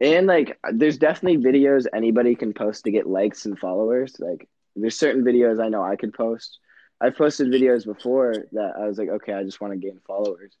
And 0.00 0.26
like, 0.26 0.58
there's 0.72 0.98
definitely 0.98 1.38
videos 1.38 1.86
anybody 1.92 2.34
can 2.34 2.52
post 2.52 2.84
to 2.84 2.90
get 2.90 3.06
likes 3.06 3.46
and 3.46 3.58
followers. 3.58 4.16
Like, 4.18 4.48
there's 4.74 4.98
certain 4.98 5.24
videos 5.24 5.62
I 5.62 5.68
know 5.68 5.82
I 5.82 5.96
could 5.96 6.12
post. 6.12 6.58
I've 7.00 7.16
posted 7.16 7.48
videos 7.48 7.84
before 7.84 8.46
that 8.52 8.74
I 8.78 8.86
was 8.86 8.98
like, 8.98 9.08
okay, 9.08 9.34
I 9.34 9.42
just 9.44 9.60
want 9.60 9.72
to 9.72 9.78
gain 9.78 10.00
followers, 10.06 10.52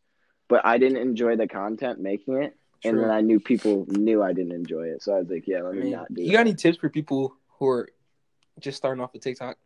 but 0.48 0.64
I 0.66 0.76
didn't 0.78 0.98
enjoy 0.98 1.36
the 1.36 1.48
content 1.48 1.98
making 1.98 2.42
it, 2.42 2.54
and 2.84 2.98
then 2.98 3.10
I 3.10 3.22
knew 3.22 3.40
people 3.40 3.86
knew 3.88 4.22
I 4.22 4.34
didn't 4.34 4.52
enjoy 4.52 4.88
it, 4.88 5.02
so 5.02 5.14
I 5.14 5.20
was 5.20 5.30
like, 5.30 5.46
yeah, 5.46 5.62
let 5.62 5.74
me 5.74 5.92
not 5.92 6.12
do 6.12 6.20
you 6.20 6.28
that. 6.28 6.32
got 6.34 6.40
any 6.40 6.54
tips 6.54 6.76
for 6.76 6.90
people 6.90 7.34
who 7.58 7.68
are 7.68 7.88
just 8.60 8.76
starting 8.76 9.02
off 9.02 9.14
with 9.14 9.22
TikTok? 9.22 9.56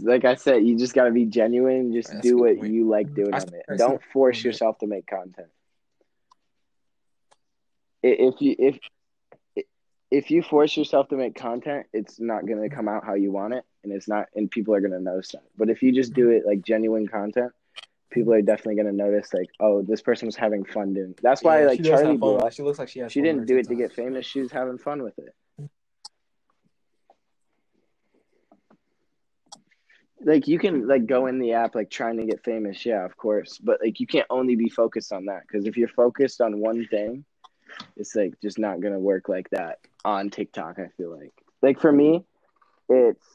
Like 0.00 0.24
I 0.24 0.36
said, 0.36 0.64
you 0.64 0.78
just 0.78 0.94
got 0.94 1.04
to 1.04 1.10
be 1.10 1.24
genuine. 1.24 1.92
Just 1.92 2.12
That's 2.12 2.22
do 2.22 2.38
what 2.38 2.56
point. 2.56 2.72
you 2.72 2.88
like 2.88 3.12
doing 3.14 3.34
on 3.34 3.42
it. 3.42 3.64
Don't 3.76 4.00
force 4.12 4.44
yourself 4.44 4.78
to 4.78 4.86
make 4.86 5.06
content. 5.06 5.48
If 8.02 8.40
you 8.40 8.56
if 8.58 8.78
if 10.12 10.30
you 10.30 10.42
force 10.42 10.76
yourself 10.76 11.08
to 11.08 11.16
make 11.16 11.34
content, 11.34 11.86
it's 11.92 12.20
not 12.20 12.46
going 12.46 12.60
to 12.60 12.74
come 12.74 12.86
out 12.86 13.04
how 13.04 13.14
you 13.14 13.32
want 13.32 13.54
it, 13.54 13.64
and 13.82 13.92
it's 13.92 14.06
not, 14.06 14.26
and 14.34 14.50
people 14.50 14.74
are 14.74 14.80
going 14.80 14.92
to 14.92 15.00
notice 15.00 15.32
that. 15.32 15.44
But 15.56 15.70
if 15.70 15.82
you 15.82 15.90
just 15.90 16.12
do 16.12 16.28
it 16.30 16.44
like 16.46 16.62
genuine 16.62 17.08
content, 17.08 17.52
people 18.10 18.34
are 18.34 18.42
definitely 18.42 18.74
going 18.74 18.86
to 18.86 18.92
notice. 18.92 19.32
Like, 19.32 19.48
oh, 19.58 19.80
this 19.80 20.02
person 20.02 20.26
was 20.26 20.36
having 20.36 20.64
fun 20.64 20.92
doing. 20.92 21.14
That's 21.22 21.42
why 21.42 21.60
Yeah, 21.60 21.66
like 21.66 21.78
she 21.78 21.84
Charlie. 21.84 22.50
She 22.50 22.62
looks 22.62 22.78
like 22.78 22.90
she 22.90 22.98
has. 23.00 23.10
She 23.10 23.22
didn't 23.22 23.46
do 23.46 23.56
it 23.56 23.68
to 23.68 23.74
get 23.74 23.92
famous. 23.92 24.26
She 24.26 24.40
was 24.40 24.52
having 24.52 24.76
fun 24.76 25.02
with 25.02 25.18
it. 25.18 25.34
Like 30.24 30.46
you 30.46 30.58
can 30.58 30.86
like 30.86 31.06
go 31.06 31.26
in 31.26 31.38
the 31.38 31.52
app 31.52 31.74
like 31.74 31.90
trying 31.90 32.16
to 32.18 32.24
get 32.26 32.44
famous, 32.44 32.84
yeah, 32.86 33.04
of 33.04 33.16
course. 33.16 33.58
But 33.58 33.80
like 33.82 34.00
you 34.00 34.06
can't 34.06 34.26
only 34.30 34.56
be 34.56 34.68
focused 34.68 35.12
on 35.12 35.26
that 35.26 35.42
because 35.46 35.66
if 35.66 35.76
you're 35.76 35.88
focused 35.88 36.40
on 36.40 36.60
one 36.60 36.86
thing, 36.86 37.24
it's 37.96 38.14
like 38.14 38.34
just 38.40 38.58
not 38.58 38.80
gonna 38.80 39.00
work 39.00 39.28
like 39.28 39.50
that 39.50 39.78
on 40.04 40.30
TikTok. 40.30 40.78
I 40.78 40.88
feel 40.96 41.16
like 41.16 41.32
like 41.60 41.80
for 41.80 41.90
me, 41.92 42.24
it's 42.88 43.26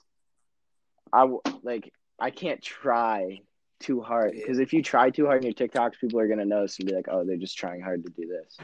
I 1.12 1.28
like 1.63 1.93
I 2.19 2.32
can't 2.32 2.62
try 2.62 3.41
too 3.80 4.02
hard 4.02 4.34
because 4.34 4.60
if 4.60 4.73
you 4.73 4.82
try 4.82 5.10
too 5.10 5.26
hard 5.26 5.43
in 5.43 5.52
your 5.52 5.67
TikToks, 5.67 6.00
people 6.00 6.19
are 6.19 6.28
gonna 6.28 6.45
notice 6.45 6.80
and 6.80 6.88
be 6.88 6.95
like, 6.95 7.08
oh, 7.10 7.23
they're 7.26 7.38
just 7.38 7.58
trying 7.58 7.82
hard 7.82 8.06
to 8.06 8.12
do 8.12 8.28
this. 8.28 8.58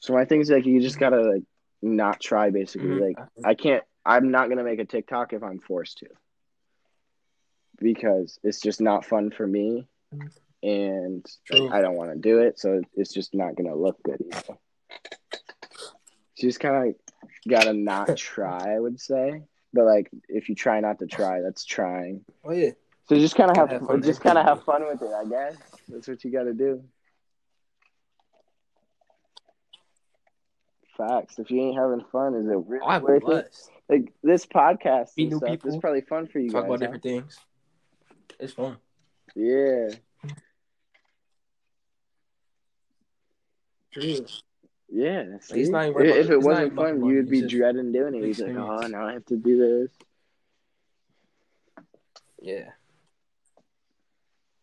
So 0.00 0.12
my 0.12 0.24
thing 0.24 0.40
is 0.40 0.50
like 0.50 0.66
you 0.66 0.80
just 0.80 0.98
gotta 0.98 1.20
like 1.20 1.42
not 1.82 2.20
try 2.20 2.50
basically. 2.50 2.88
Mhm. 2.88 3.00
Like 3.00 3.28
I 3.44 3.54
can't. 3.54 3.84
I'm 4.06 4.30
not 4.30 4.48
gonna 4.48 4.64
make 4.64 4.80
a 4.80 4.84
TikTok 4.84 5.32
if 5.32 5.42
I'm 5.42 5.60
forced 5.60 5.98
to 5.98 6.06
because 7.80 8.38
it's 8.42 8.60
just 8.60 8.80
not 8.80 9.04
fun 9.04 9.30
for 9.30 9.46
me, 9.46 9.86
and 10.62 11.26
True. 11.46 11.70
I 11.70 11.80
don't 11.80 11.96
want 11.96 12.12
to 12.12 12.18
do 12.18 12.40
it. 12.40 12.58
So 12.58 12.82
it's 12.94 13.12
just 13.12 13.34
not 13.34 13.54
gonna 13.56 13.74
look 13.74 14.02
good 14.02 14.22
either. 14.26 14.58
You 16.36 16.48
just 16.48 16.60
kind 16.60 16.88
of 16.88 16.94
gotta 17.48 17.72
not 17.72 18.16
try, 18.16 18.74
I 18.74 18.80
would 18.80 19.00
say. 19.00 19.42
But 19.72 19.86
like, 19.86 20.08
if 20.28 20.48
you 20.48 20.54
try 20.54 20.80
not 20.80 21.00
to 21.00 21.06
try, 21.06 21.40
that's 21.40 21.64
trying. 21.64 22.24
Oh 22.44 22.52
yeah. 22.52 22.70
So 23.08 23.16
just 23.16 23.36
kind 23.36 23.50
of 23.50 23.56
have, 23.56 23.70
have 23.70 23.86
fun 23.86 24.02
just 24.02 24.20
kind 24.22 24.38
of 24.38 24.46
have 24.46 24.64
fun 24.64 24.86
with 24.86 25.02
it, 25.02 25.10
I 25.12 25.24
guess. 25.24 25.56
That's 25.88 26.08
what 26.08 26.24
you 26.24 26.32
got 26.32 26.44
to 26.44 26.54
do. 26.54 26.82
Facts. 30.96 31.38
If 31.38 31.50
you 31.50 31.60
ain't 31.60 31.76
having 31.76 32.04
fun, 32.12 32.34
is 32.34 32.46
it 32.46 32.56
really 32.66 32.80
oh, 32.82 32.90
have 32.90 33.02
worth 33.02 33.28
it? 33.28 33.56
Like 33.88 34.12
this 34.22 34.46
podcast 34.46 35.10
Meet 35.16 35.30
new 35.30 35.36
stuff 35.38 35.50
people. 35.50 35.70
is 35.70 35.76
probably 35.76 36.00
fun 36.00 36.28
for 36.28 36.38
you 36.38 36.50
Talk 36.50 36.62
guys. 36.62 36.66
about 36.66 36.72
huh? 36.72 36.76
different 36.78 37.02
things. 37.02 37.38
It's 38.38 38.52
fun. 38.52 38.76
Yeah, 39.34 39.88
True. 43.92 44.26
yeah. 44.90 45.24
see? 45.40 45.60
It's 45.60 45.70
not 45.70 45.88
even 45.88 46.02
if, 46.02 46.08
if 46.08 46.16
it. 46.26 46.30
it 46.30 46.36
It's 46.36 46.44
wasn't 46.44 46.66
even 46.66 46.78
about 46.78 46.94
the 46.94 47.00
fun, 47.00 47.08
you 47.10 47.16
would 47.16 47.30
be 47.30 47.40
just 47.42 47.54
dreading 47.54 47.92
doing 47.92 48.14
it. 48.14 48.26
You'd 48.26 48.36
be 48.36 48.42
like, 48.52 48.56
oh, 48.56 48.86
now 48.86 49.06
I 49.06 49.12
have 49.14 49.24
to 49.26 49.36
do 49.36 49.56
this. 49.58 49.90
Yeah. 52.40 52.70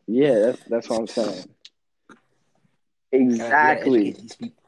Yeah, 0.08 0.40
that's 0.40 0.62
that's 0.66 0.90
what 0.90 1.00
I'm 1.00 1.08
saying. 1.08 1.28
Gotta- 1.28 1.48
we 3.12 3.18
gotta 3.38 3.44
Exactly. 3.44 4.08
educate 4.10 4.22
these 4.22 4.36
people. 4.36 4.64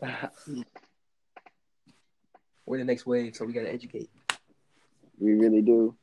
We're 2.66 2.78
the 2.78 2.84
next 2.84 3.06
wave, 3.06 3.34
so 3.34 3.44
we 3.44 3.52
gotta 3.52 3.72
educate. 3.72 4.08
we 5.18 5.32
really 5.32 5.62
do. 5.62 5.96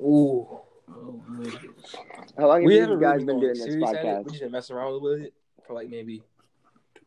Ooh. 0.00 0.60
Oh. 0.88 1.22
How 2.36 2.48
long 2.48 2.60
have 2.60 2.66
We 2.66 2.74
you 2.74 2.80
haven't 2.82 3.00
guys 3.00 3.14
really 3.14 3.24
been 3.26 3.40
doing 3.40 3.54
this 3.54 3.64
serious 3.64 3.88
at 3.90 3.94
it. 3.96 4.04
podcast? 4.04 4.24
We 4.24 4.30
just 4.30 4.42
been 4.42 4.52
messing 4.52 4.76
around 4.76 5.02
with 5.02 5.20
it 5.22 5.34
for 5.66 5.74
like 5.74 5.88
maybe 5.88 6.22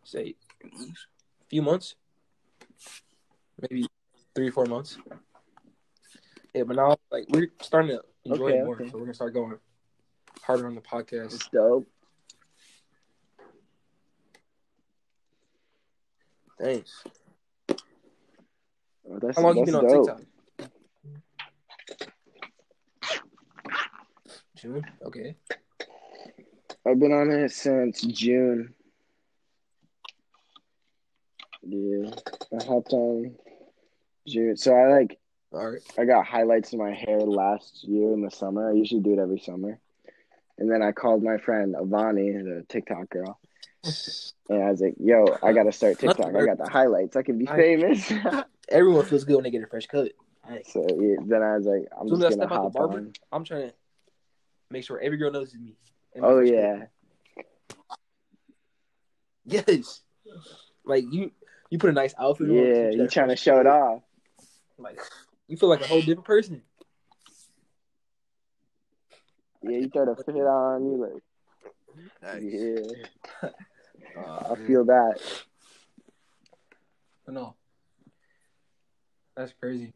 say 0.04 0.36
a 0.64 0.70
few 1.50 1.62
months, 1.62 1.96
maybe 3.62 3.88
three 4.36 4.50
four 4.50 4.66
months. 4.66 4.98
Yeah, 6.54 6.64
but 6.64 6.76
now 6.76 6.98
like 7.12 7.26
we're 7.30 7.52
starting 7.62 7.92
to 7.98 8.04
enjoy 8.26 8.46
Okay, 8.50 8.58
it 8.60 8.66
more, 8.66 8.76
okay. 8.76 8.90
so 8.90 8.94
we're 8.98 9.02
gonna 9.06 9.14
start 9.14 9.34
going 9.34 9.58
harder 10.42 10.66
on 10.68 10.76
the 10.76 10.82
podcast. 10.82 11.36
It's 11.36 11.48
dope. 11.50 11.88
Thanks. 16.60 17.04
Oh, 19.10 19.20
that's 19.22 19.38
How 19.38 19.44
long 19.44 19.58
you 19.58 19.66
been 19.66 19.76
on 19.76 19.84
dope. 19.88 20.08
TikTok? 20.08 20.22
June. 24.68 24.86
Okay. 25.06 25.36
I've 26.86 27.00
been 27.00 27.14
on 27.14 27.32
it 27.32 27.52
since 27.52 28.02
June. 28.02 28.74
Yeah, 31.64 32.10
I 32.54 32.64
hopped 32.64 32.94
on 32.94 33.36
June. 34.28 34.58
So 34.58 34.74
I 34.74 35.00
like 35.00 35.20
All 35.54 35.72
right. 35.72 35.82
I 35.98 36.06
got 36.06 36.26
highlights 36.26 36.74
in 36.74 36.80
my 36.80 36.94
hair 36.94 37.20
last 37.22 37.84
year 37.84 38.14
in 38.14 38.22
the 38.22 38.32
summer. 38.32 38.70
I 38.70 38.74
usually 38.74 39.02
do 39.02 39.14
it 39.14 39.20
every 39.20 39.40
summer. 39.40 39.80
And 40.58 40.72
then 40.72 40.82
I 40.82 40.92
called 40.92 41.24
my 41.24 41.38
friend 41.38 41.76
Avani, 41.76 42.34
the 42.44 42.66
TikTok 42.68 43.10
girl, 43.10 43.40
and 44.50 44.64
I 44.64 44.72
was 44.72 44.82
like, 44.82 44.96
"Yo, 45.00 45.38
I 45.44 45.54
gotta 45.54 45.72
start 45.72 46.00
TikTok. 46.00 46.36
I 46.36 46.46
got 46.46 46.58
the 46.58 46.70
highlights. 46.70 47.16
I 47.16 47.22
can 47.22 47.38
be 47.38 47.46
famous." 47.46 48.12
Everyone 48.70 49.06
feels 49.06 49.24
good 49.24 49.36
when 49.36 49.44
they 49.44 49.52
get 49.52 49.64
a 49.64 49.68
fresh 49.68 49.86
cut. 49.86 50.12
Hey, 50.48 50.64
so 50.66 50.86
yeah, 51.00 51.18
then 51.26 51.44
I 51.44 51.58
was 51.58 51.66
like, 51.66 51.88
"I'm 51.98 52.10
Soon 52.10 52.22
just 52.22 52.40
out 52.40 52.50
the 52.50 52.56
hop 52.56 52.76
on." 52.76 53.14
I'm 53.32 53.44
trying 53.44 53.70
to 53.70 53.74
make 54.70 54.84
sure 54.84 55.00
every 55.00 55.18
girl 55.18 55.32
knows 55.32 55.54
it's 55.54 55.62
me. 55.62 55.76
And 56.16 56.26
Oh 56.26 56.40
first 56.40 56.54
yeah. 56.54 56.86
Yes. 59.46 60.02
Like 60.86 61.06
you, 61.12 61.32
you 61.70 61.78
put 61.78 61.90
a 61.90 61.94
nice 61.94 62.14
outfit 62.20 62.50
on. 62.50 62.56
Yeah, 62.56 62.64
you 62.64 62.92
you 62.92 62.98
got 63.04 63.12
trying 63.12 63.30
to 63.30 63.36
show 63.36 63.60
it 63.60 63.68
off. 63.68 64.02
Like 64.78 65.00
you 65.48 65.58
feel 65.58 65.70
like 65.70 65.82
a 65.82 65.88
whole 65.88 66.02
different 66.02 66.26
person. 66.26 66.62
Yeah, 69.64 69.78
you 69.80 69.90
throw 69.90 70.06
the 70.06 70.24
fit 70.24 70.36
on, 70.36 70.86
you 70.86 70.98
like 70.98 71.24
yeah. 72.42 73.50
Oh, 74.16 74.54
I 74.54 74.56
feel 74.66 74.86
that. 74.86 75.20
But 77.24 77.36
no, 77.36 77.56
that's 79.36 79.54
crazy. 79.54 79.94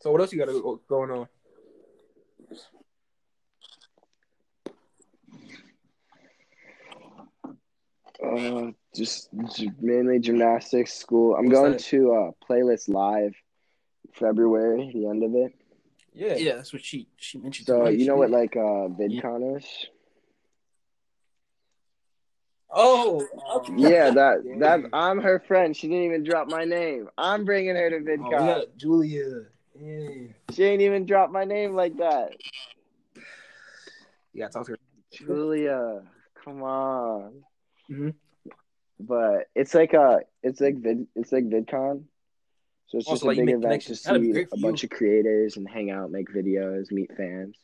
So 0.00 0.10
what 0.12 0.20
else 0.20 0.32
you 0.32 0.38
got 0.38 0.52
going 0.86 1.10
on? 1.10 1.26
Uh, 8.22 8.72
just 8.94 9.28
gy- 9.54 9.72
mainly 9.80 10.18
gymnastics 10.18 10.94
school. 10.94 11.34
I'm 11.34 11.46
What's 11.46 11.58
going 11.58 11.72
that? 11.72 11.80
to 11.80 12.12
uh 12.12 12.30
playlist 12.48 12.88
live 12.88 13.34
February, 14.12 14.90
the 14.94 15.06
end 15.08 15.22
of 15.24 15.34
it. 15.34 15.54
Yeah, 16.12 16.36
Yeah, 16.36 16.54
that's 16.56 16.72
what 16.72 16.84
she 16.84 17.08
she 17.16 17.38
mentioned. 17.38 17.66
So 17.66 17.88
you 17.88 18.06
know 18.06 18.16
what 18.16 18.30
like 18.30 18.56
uh 18.56 18.88
VidCon 18.88 19.56
is? 19.56 19.66
Oh, 22.70 23.26
Yeah, 23.76 24.10
that 24.10 24.38
that 24.58 24.80
I'm 24.92 25.20
her 25.20 25.40
friend. 25.40 25.76
She 25.76 25.88
didn't 25.88 26.04
even 26.04 26.24
drop 26.24 26.48
my 26.48 26.64
name. 26.64 27.08
I'm 27.18 27.44
bringing 27.44 27.76
her 27.76 27.90
to 27.90 27.96
Oh, 27.96 28.00
we 28.00 28.06
VidCon. 28.06 28.46
got 28.46 28.76
Julia. 28.76 29.42
Yeah, 29.80 30.08
She 30.52 30.62
ain't 30.64 30.82
even 30.82 31.04
dropped 31.04 31.32
my 31.32 31.44
name 31.44 31.74
like 31.74 31.96
that. 31.98 32.30
you 34.32 34.40
gotta 34.40 34.52
talk 34.52 34.66
to 34.66 34.72
her. 34.72 34.78
Julia, 35.12 36.02
come 36.44 36.62
on. 36.62 37.42
Mhm. 37.90 38.14
But 39.00 39.48
it's 39.54 39.74
like 39.74 39.92
a, 39.92 40.20
it's 40.42 40.60
like 40.60 40.76
vid, 40.76 41.06
it's 41.16 41.32
like 41.32 41.44
VidCon. 41.48 42.04
So 42.86 42.98
it's 42.98 43.08
Also, 43.08 43.26
just 43.26 43.38
a 43.38 43.40
you 43.40 43.46
big 43.46 43.54
event 43.56 43.62
to 43.62 43.66
connections. 43.68 44.02
That'd 44.02 44.20
be 44.22 44.28
see 44.28 44.32
great 44.32 44.48
for 44.50 44.56
a 44.56 44.58
you. 44.58 44.62
bunch 44.64 44.84
of 44.84 44.90
creators 44.90 45.56
and 45.56 45.68
hang 45.68 45.90
out, 45.90 46.10
make 46.10 46.28
videos, 46.32 46.90
meet 46.92 47.14
fans. 47.16 47.56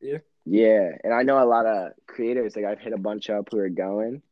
Yeah. 0.00 0.18
Yeah, 0.44 0.90
and 1.02 1.12
I 1.12 1.22
know 1.22 1.42
a 1.42 1.44
lot 1.46 1.66
of 1.66 1.92
creators. 2.06 2.54
Like 2.54 2.64
I've 2.66 2.78
hit 2.78 2.92
a 2.92 2.98
bunch 2.98 3.30
up 3.30 3.48
who 3.50 3.58
are 3.58 3.68
going, 3.68 4.22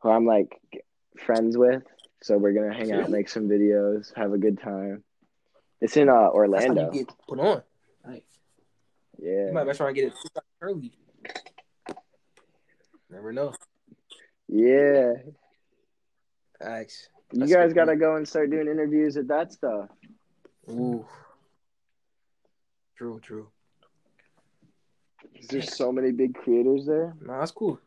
who 0.00 0.10
I'm 0.10 0.26
like 0.26 0.60
friends 1.18 1.56
with. 1.56 1.82
So 2.22 2.36
we're 2.36 2.52
gonna 2.52 2.74
hang 2.74 2.92
out, 2.92 3.08
make 3.10 3.28
some 3.30 3.48
videos, 3.48 4.12
have 4.16 4.32
a 4.34 4.38
good 4.38 4.60
time. 4.60 5.02
It's 5.80 5.96
in 5.96 6.08
uh, 6.08 6.12
That's 6.14 6.24
how 6.24 6.30
Orlando. 6.34 6.92
you 6.92 7.04
get 7.04 7.14
put 7.26 7.40
on. 7.40 7.62
Nice. 8.06 8.22
Yeah. 9.18 9.46
You 9.46 9.52
might 9.52 9.64
be 9.64 9.72
trying 9.72 9.94
to 9.94 10.00
get 10.00 10.12
it 10.12 10.42
early. 10.60 10.92
Never 13.14 13.32
know. 13.32 13.52
Yeah. 14.48 15.12
Thanks. 16.60 17.08
You 17.32 17.46
guys 17.46 17.72
got 17.72 17.84
to 17.84 17.94
go 17.96 18.16
and 18.16 18.26
start 18.26 18.50
doing 18.50 18.66
interviews 18.66 19.16
at 19.16 19.28
that 19.28 19.52
stuff. 19.52 19.88
Ooh. 20.68 21.06
True, 22.96 23.20
true. 23.20 23.48
'Cause 25.36 25.46
There's 25.48 25.74
so 25.76 25.92
many 25.92 26.10
big 26.10 26.34
creators 26.34 26.86
there. 26.86 27.14
Nah, 27.20 27.38
that's 27.38 27.52
cool. 27.52 27.78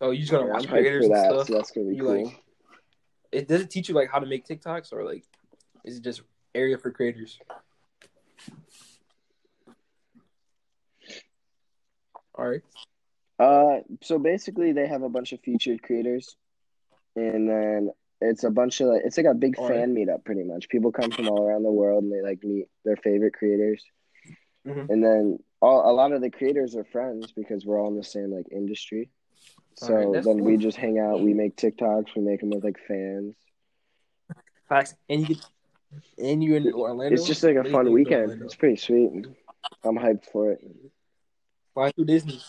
Oh, 0.00 0.10
you 0.10 0.20
just 0.20 0.32
gonna 0.32 0.46
Yeah, 0.46 0.52
watch 0.52 0.68
creators 0.68 1.04
and 1.06 1.14
that, 1.14 1.26
stuff. 1.26 1.46
so 1.46 1.52
that's 1.54 1.70
gonna 1.70 1.86
be 1.88 1.96
You 1.96 2.02
cool. 2.04 2.24
like 2.24 2.44
it 3.30 3.46
does 3.48 3.60
it 3.62 3.70
teach 3.70 3.88
you 3.88 3.94
like 3.94 4.10
how 4.10 4.18
to 4.18 4.26
make 4.26 4.44
TikToks 4.44 4.92
or 4.92 5.04
like 5.04 5.24
is 5.84 5.96
it 5.98 6.02
just 6.02 6.22
area 6.54 6.76
for 6.76 6.90
creators? 6.90 7.38
All 12.34 12.48
right. 12.48 12.62
Uh, 13.38 13.80
so 14.02 14.18
basically, 14.18 14.72
they 14.72 14.86
have 14.86 15.02
a 15.02 15.08
bunch 15.08 15.32
of 15.32 15.40
featured 15.40 15.82
creators, 15.82 16.36
and 17.16 17.48
then 17.48 17.90
it's 18.20 18.44
a 18.44 18.50
bunch 18.50 18.80
of 18.80 18.88
like 18.88 19.02
it's 19.04 19.16
like 19.16 19.26
a 19.26 19.34
big 19.34 19.56
fan 19.56 19.94
meetup, 19.94 20.24
pretty 20.24 20.44
much. 20.44 20.68
People 20.68 20.92
come 20.92 21.10
from 21.10 21.28
all 21.28 21.42
around 21.42 21.62
the 21.62 21.72
world, 21.72 22.04
and 22.04 22.12
they 22.12 22.22
like 22.22 22.42
meet 22.44 22.66
their 22.84 22.96
favorite 22.96 23.34
creators, 23.34 23.84
Mhm. 24.66 24.88
and 24.90 25.04
then 25.04 25.38
all 25.60 25.90
a 25.90 25.92
lot 25.92 26.12
of 26.12 26.20
the 26.20 26.30
creators 26.30 26.76
are 26.76 26.84
friends 26.84 27.32
because 27.32 27.66
we're 27.66 27.80
all 27.80 27.88
in 27.88 27.96
the 27.96 28.04
same 28.04 28.30
like 28.30 28.46
industry. 28.52 29.10
So 29.74 30.12
that's 30.12 30.26
then 30.26 30.44
we 30.44 30.56
just 30.56 30.76
hang 30.76 30.98
out. 30.98 31.20
We 31.20 31.34
make 31.34 31.56
TikToks. 31.56 32.14
We 32.14 32.22
make 32.22 32.40
them 32.40 32.50
with 32.50 32.62
like 32.62 32.78
fans. 32.86 33.34
Facts. 34.68 34.94
And 35.08 35.20
you 35.22 35.34
get 35.34 35.44
and 36.18 36.44
you're 36.44 36.56
in 36.56 36.72
Orlando. 36.72 37.14
It's 37.14 37.26
just 37.26 37.42
like 37.42 37.56
a 37.56 37.64
you 37.64 37.72
fun 37.72 37.92
weekend. 37.92 38.42
It's 38.42 38.54
pretty 38.54 38.76
sweet. 38.76 39.10
I'm 39.84 39.96
hyped 39.96 40.26
for 40.26 40.52
it. 40.52 40.64
Slide 41.74 41.94
through 41.94 42.04
Disney. 42.06 42.40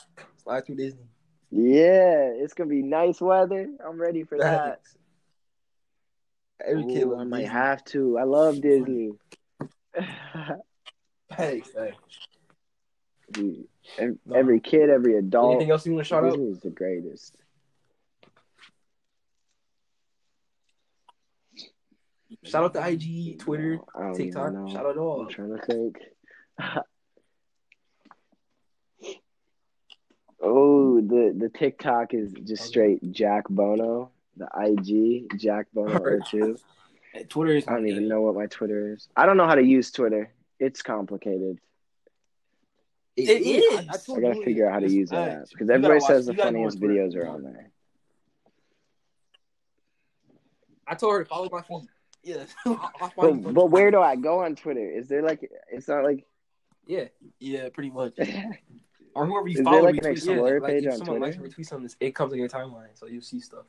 Fly 0.43 0.61
through 0.61 0.75
Disney. 0.75 1.05
Yeah, 1.51 2.31
it's 2.35 2.53
gonna 2.53 2.69
be 2.69 2.81
nice 2.81 3.21
weather. 3.21 3.69
I'm 3.85 3.99
ready 4.01 4.23
for 4.23 4.37
that. 4.39 4.75
Facts. 4.81 4.97
Every 6.65 6.85
kid 6.85 7.03
Ooh, 7.03 7.11
loves 7.11 7.21
I 7.21 7.25
might 7.25 7.37
Disney. 7.41 7.53
have 7.53 7.83
to. 7.85 8.17
I 8.17 8.23
love 8.23 8.61
Disney. 8.61 9.11
Facts. 11.35 11.71
Dude, 13.31 13.67
every, 13.97 14.15
No. 14.25 14.35
every 14.35 14.59
kid, 14.59 14.89
every 14.89 15.15
adult. 15.17 15.55
Anything 15.55 15.71
else 15.71 15.85
you 15.85 15.93
want 15.93 16.05
to 16.05 16.09
shout 16.09 16.23
out? 16.23 16.31
Disney's 16.31 16.59
the 16.59 16.69
greatest. 16.69 17.35
Shout 22.43 22.63
out 22.65 22.73
to 22.73 22.87
IG, 22.87 23.39
Twitter, 23.39 23.79
don't 23.97 24.13
TikTok. 24.15 24.53
Shout 24.71 24.85
out 24.85 24.97
all. 24.97 25.21
I'm 25.21 25.29
trying 25.29 25.55
to 25.57 25.65
think. 25.65 25.97
oh, 30.43 31.01
the 31.01 31.33
the 31.37 31.49
TikTok 31.49 32.13
is 32.13 32.31
just 32.43 32.63
straight 32.65 33.11
Jack 33.11 33.47
Bono. 33.49 34.11
The 34.37 34.47
IG 34.55 35.39
Jack 35.39 35.67
Bono 35.73 35.93
Alright. 35.95 36.25
02. 36.29 36.57
Twitter 37.29 37.53
is 37.55 37.67
I 37.67 37.73
don't 37.73 37.87
even 37.87 38.05
eh. 38.05 38.07
know 38.07 38.21
what 38.21 38.35
my 38.35 38.47
Twitter 38.47 38.93
is. 38.93 39.07
I 39.15 39.25
don't 39.25 39.37
know 39.37 39.45
how 39.47 39.55
to 39.55 39.63
use 39.63 39.91
Twitter. 39.91 40.31
It's 40.59 40.81
complicated. 40.81 41.59
It, 43.15 43.29
It 43.29 43.41
is. 43.43 43.63
is. 43.63 43.89
I, 44.09 44.13
I 44.13 44.17
I 44.17 44.21
gotta 44.21 44.43
figure 44.43 44.67
out 44.67 44.73
how 44.73 44.79
to 44.79 44.91
use 44.91 45.09
that 45.11 45.27
facts. 45.29 45.35
app 45.35 45.49
because 45.49 45.59
You 45.59 45.65
gotta 45.67 45.73
everybody 45.75 45.99
watch- 46.01 46.07
says 46.07 46.25
the 46.25 46.33
you 46.33 46.41
funniest 46.41 46.79
videos 46.79 47.15
are 47.15 47.27
on 47.27 47.43
there. 47.43 47.69
I 50.87 50.95
told 50.95 51.13
her 51.13 51.23
to 51.23 51.29
follow 51.29 51.47
my 51.51 51.61
phone. 51.61 51.87
Yeah. 52.23 52.45
I'll 52.65 53.09
follow 53.15 53.33
you. 53.33 53.41
But, 53.41 53.53
but 53.53 53.65
where 53.69 53.91
do 53.91 54.01
I 54.01 54.15
go 54.15 54.39
on 54.43 54.55
Twitter? 54.55 54.89
Is 54.89 55.07
there 55.07 55.21
like 55.21 55.49
it's 55.71 55.87
not 55.87 56.03
like 56.03 56.25
Yeah. 56.87 57.05
yeah, 57.39 57.69
pretty 57.73 57.91
much. 57.91 58.13
Or 59.15 59.25
whoever 59.27 59.47
you 59.47 59.59
Is 59.59 59.63
follow 59.63 59.83
like 59.83 59.97
an 59.97 60.03
retweet 60.03 60.17
something. 60.19 60.33
Explorer 60.33 60.59
Like 60.61 60.71
page 60.71 60.85
if 60.85 60.91
on 60.93 60.97
someone 60.97 61.19
likes 61.21 61.35
Twitter? 61.35 61.47
or 61.47 61.61
retweet 61.61 61.65
something, 61.67 61.91
it 61.99 62.15
comes 62.15 62.33
on 62.33 62.39
your 62.39 62.49
timeline, 62.49 62.87
so 62.95 63.05
you'll 63.05 63.21
see 63.21 63.39
stuff. 63.39 63.65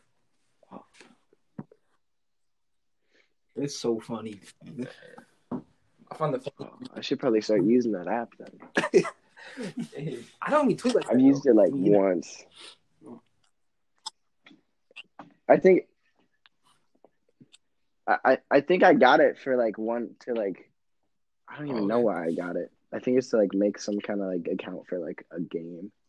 It's 3.57 3.77
so 3.77 4.01
funny. 4.01 4.41
I 6.11 6.15
find 6.17 6.35
the 6.35 6.41
funny. 6.41 6.53
Oh, 6.61 6.71
I 6.97 7.01
should 7.03 7.21
probably 7.21 7.41
start 7.41 7.63
using 7.63 7.93
that 7.93 8.09
app 8.09 8.33
then. 8.39 8.59
I 10.43 10.51
don't 10.51 10.65
even 10.65 10.77
tweet 10.77 10.95
like. 10.97 11.11
I've 11.11 11.21
used 11.21 11.45
though. 11.45 11.51
it 11.51 11.57
like 11.57 11.73
either. 11.75 11.99
once. 11.99 12.45
I 15.49 15.59
think 15.59 15.83
I, 18.07 18.39
I 18.51 18.61
think 18.61 18.83
I 18.83 18.95
got 18.95 19.21
it 19.21 19.39
for 19.39 19.57
like 19.57 19.79
one 19.79 20.11
to 20.21 20.35
like 20.35 20.71
I 21.49 21.59
don't 21.59 21.69
even 21.69 21.83
Oh, 21.85 21.87
know 21.87 21.97
okay. 21.97 22.05
why 22.05 22.25
I 22.27 22.33
got 22.33 22.57
it. 22.57 22.73
I 22.95 23.01
think 23.01 23.19
it's 23.19 23.31
to 23.31 23.39
like 23.39 23.53
make 23.53 23.79
some 23.79 23.99
kind 23.99 24.21
of 24.21 24.29
like 24.29 24.47
account 24.47 24.87
for 24.87 24.99
like 24.99 25.27
a 25.31 25.41
game. 25.41 25.91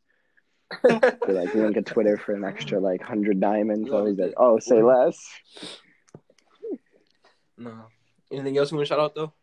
To 0.84 1.32
like 1.32 1.54
link 1.56 1.78
a 1.78 1.82
Twitter 1.82 2.18
for 2.18 2.34
an 2.34 2.44
extra 2.44 2.80
like 2.80 3.02
hundred 3.02 3.40
diamonds. 3.40 3.92
I 3.92 4.02
was 4.02 4.18
like, 4.18 4.34
oh 4.38 4.60
say 4.60 4.82
less. 4.82 5.28
no. 7.58 7.86
Anything 8.32 8.58
else 8.58 8.72
you 8.72 8.78
want 8.78 8.88
to 8.88 8.94
shout 8.94 9.00
out 9.00 9.16
though? 9.16 9.34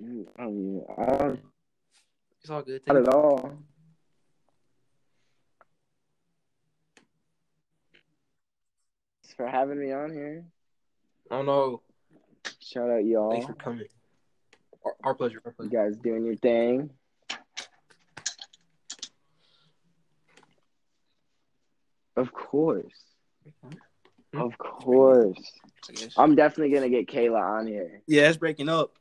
Mm, 0.00 0.26
I 0.36 0.42
don't 0.42 0.84
I 0.98 1.16
don't 1.18 1.40
It's 2.40 2.50
all 2.50 2.62
good. 2.62 2.82
not 2.86 2.94
Take 2.94 3.08
at 3.08 3.14
all. 3.14 3.56
Thanks 9.32 9.50
for 9.50 9.58
having 9.58 9.80
me 9.80 9.92
on 9.92 10.12
here. 10.12 10.44
I 11.30 11.36
don't 11.36 11.46
know. 11.46 11.80
Shout 12.60 12.90
out 12.90 13.02
y'all. 13.02 13.30
Thanks 13.30 13.46
for 13.46 13.54
coming. 13.54 13.86
Our, 14.84 14.94
our 15.04 15.14
pleasure. 15.14 15.40
Our 15.46 15.54
You 15.64 15.70
guys 15.70 15.96
doing 15.96 16.26
your 16.26 16.36
thing. 16.36 16.90
Of 22.14 22.30
course. 22.34 22.92
Hmm? 23.64 24.38
Of 24.38 24.58
course. 24.58 25.38
I 25.88 25.92
guess. 25.92 26.12
I'm 26.18 26.34
definitely 26.34 26.74
gonna 26.74 26.90
get 26.90 27.08
Kayla 27.08 27.40
on 27.60 27.66
here. 27.66 28.02
Yeah, 28.06 28.28
it's 28.28 28.36
breaking 28.36 28.68
up. 28.68 28.92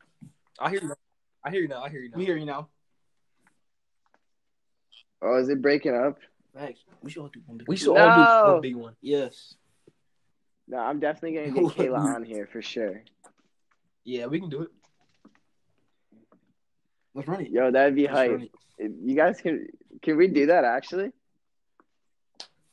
I 0.58 0.70
hear 0.70 0.82
you. 0.82 0.88
Now. 0.88 0.96
I 1.44 1.50
hear 1.50 1.62
you 1.62 1.67
now. 1.67 1.84
I 1.84 1.89
hear 1.89 2.00
you 2.02 2.10
now. 2.10 2.17
We 2.17 2.26
hear 2.26 2.38
you 2.38 2.46
now. 2.46 2.70
Oh, 5.22 5.38
is 5.39 5.50
it 5.50 5.62
breaking 5.62 5.94
up? 5.96 6.20
Facts. 6.54 6.80
We 7.04 7.12
should 7.12 7.22
all 7.22 7.28
do 7.28 7.41
one 7.46 7.58
big 7.58 7.67
We 7.67 7.74
one. 7.74 7.78
should 7.78 7.98
all 7.98 8.46
do 8.46 8.52
one 8.54 8.62
big 8.62 8.76
one. 8.76 8.96
Yes. 9.02 9.56
No, 10.72 10.78
I'm 10.78 11.02
definitely 11.02 11.38
gonna 11.38 11.52
get 11.70 11.78
Kayla 11.78 12.16
on 12.16 12.24
here 12.24 12.48
for 12.52 12.62
sure. 12.62 13.04
Yeah, 14.06 14.28
we 14.28 14.40
can 14.40 14.50
do 14.50 14.62
it. 14.62 14.70
Let's 17.14 17.28
run 17.28 17.42
it. 17.42 17.52
Yo, 17.52 17.70
that'd 17.70 17.94
be 17.94 18.08
Let's 18.08 18.16
hype. 18.16 18.50
You 18.80 19.16
guys 19.16 19.42
can 19.42 19.68
can 20.02 20.18
we 20.18 20.28
do 20.30 20.46
that 20.48 20.64
actually? 20.64 21.12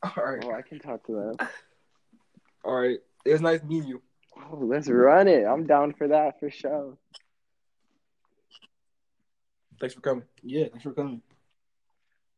All 0.02 0.24
right. 0.24 0.44
Oh, 0.44 0.52
I 0.52 0.62
can 0.62 0.78
talk 0.78 1.04
to 1.06 1.12
them. 1.12 1.48
All 2.64 2.80
right. 2.80 2.98
It 3.24 3.32
was 3.32 3.40
nice 3.40 3.62
meeting 3.64 3.88
you. 3.88 4.02
Oh, 4.36 4.58
let's 4.58 4.88
run 4.88 5.26
it. 5.26 5.44
I'm 5.44 5.66
down 5.66 5.92
for 5.92 6.06
that 6.08 6.38
for 6.38 6.50
sure. 6.50 6.96
Thanks 9.80 9.94
for 9.94 10.00
coming. 10.00 10.24
Yeah, 10.42 10.66
thanks 10.68 10.84
for 10.84 10.92
coming. 10.92 11.20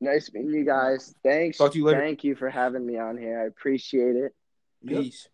Nice 0.01 0.33
meeting 0.33 0.55
you 0.55 0.65
guys. 0.65 1.15
Thanks. 1.23 1.59
Talk 1.59 1.73
to 1.73 1.79
you 1.79 1.85
later. 1.85 2.01
Thank 2.01 2.25
you 2.25 2.35
for 2.35 2.49
having 2.49 2.87
me 2.87 2.99
on 2.99 3.19
here. 3.19 3.43
I 3.43 3.45
appreciate 3.45 4.17
it. 4.17 4.35
Peace. 4.87 5.29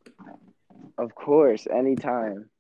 Of 0.99 1.15
course, 1.15 1.67
anytime. 1.71 2.51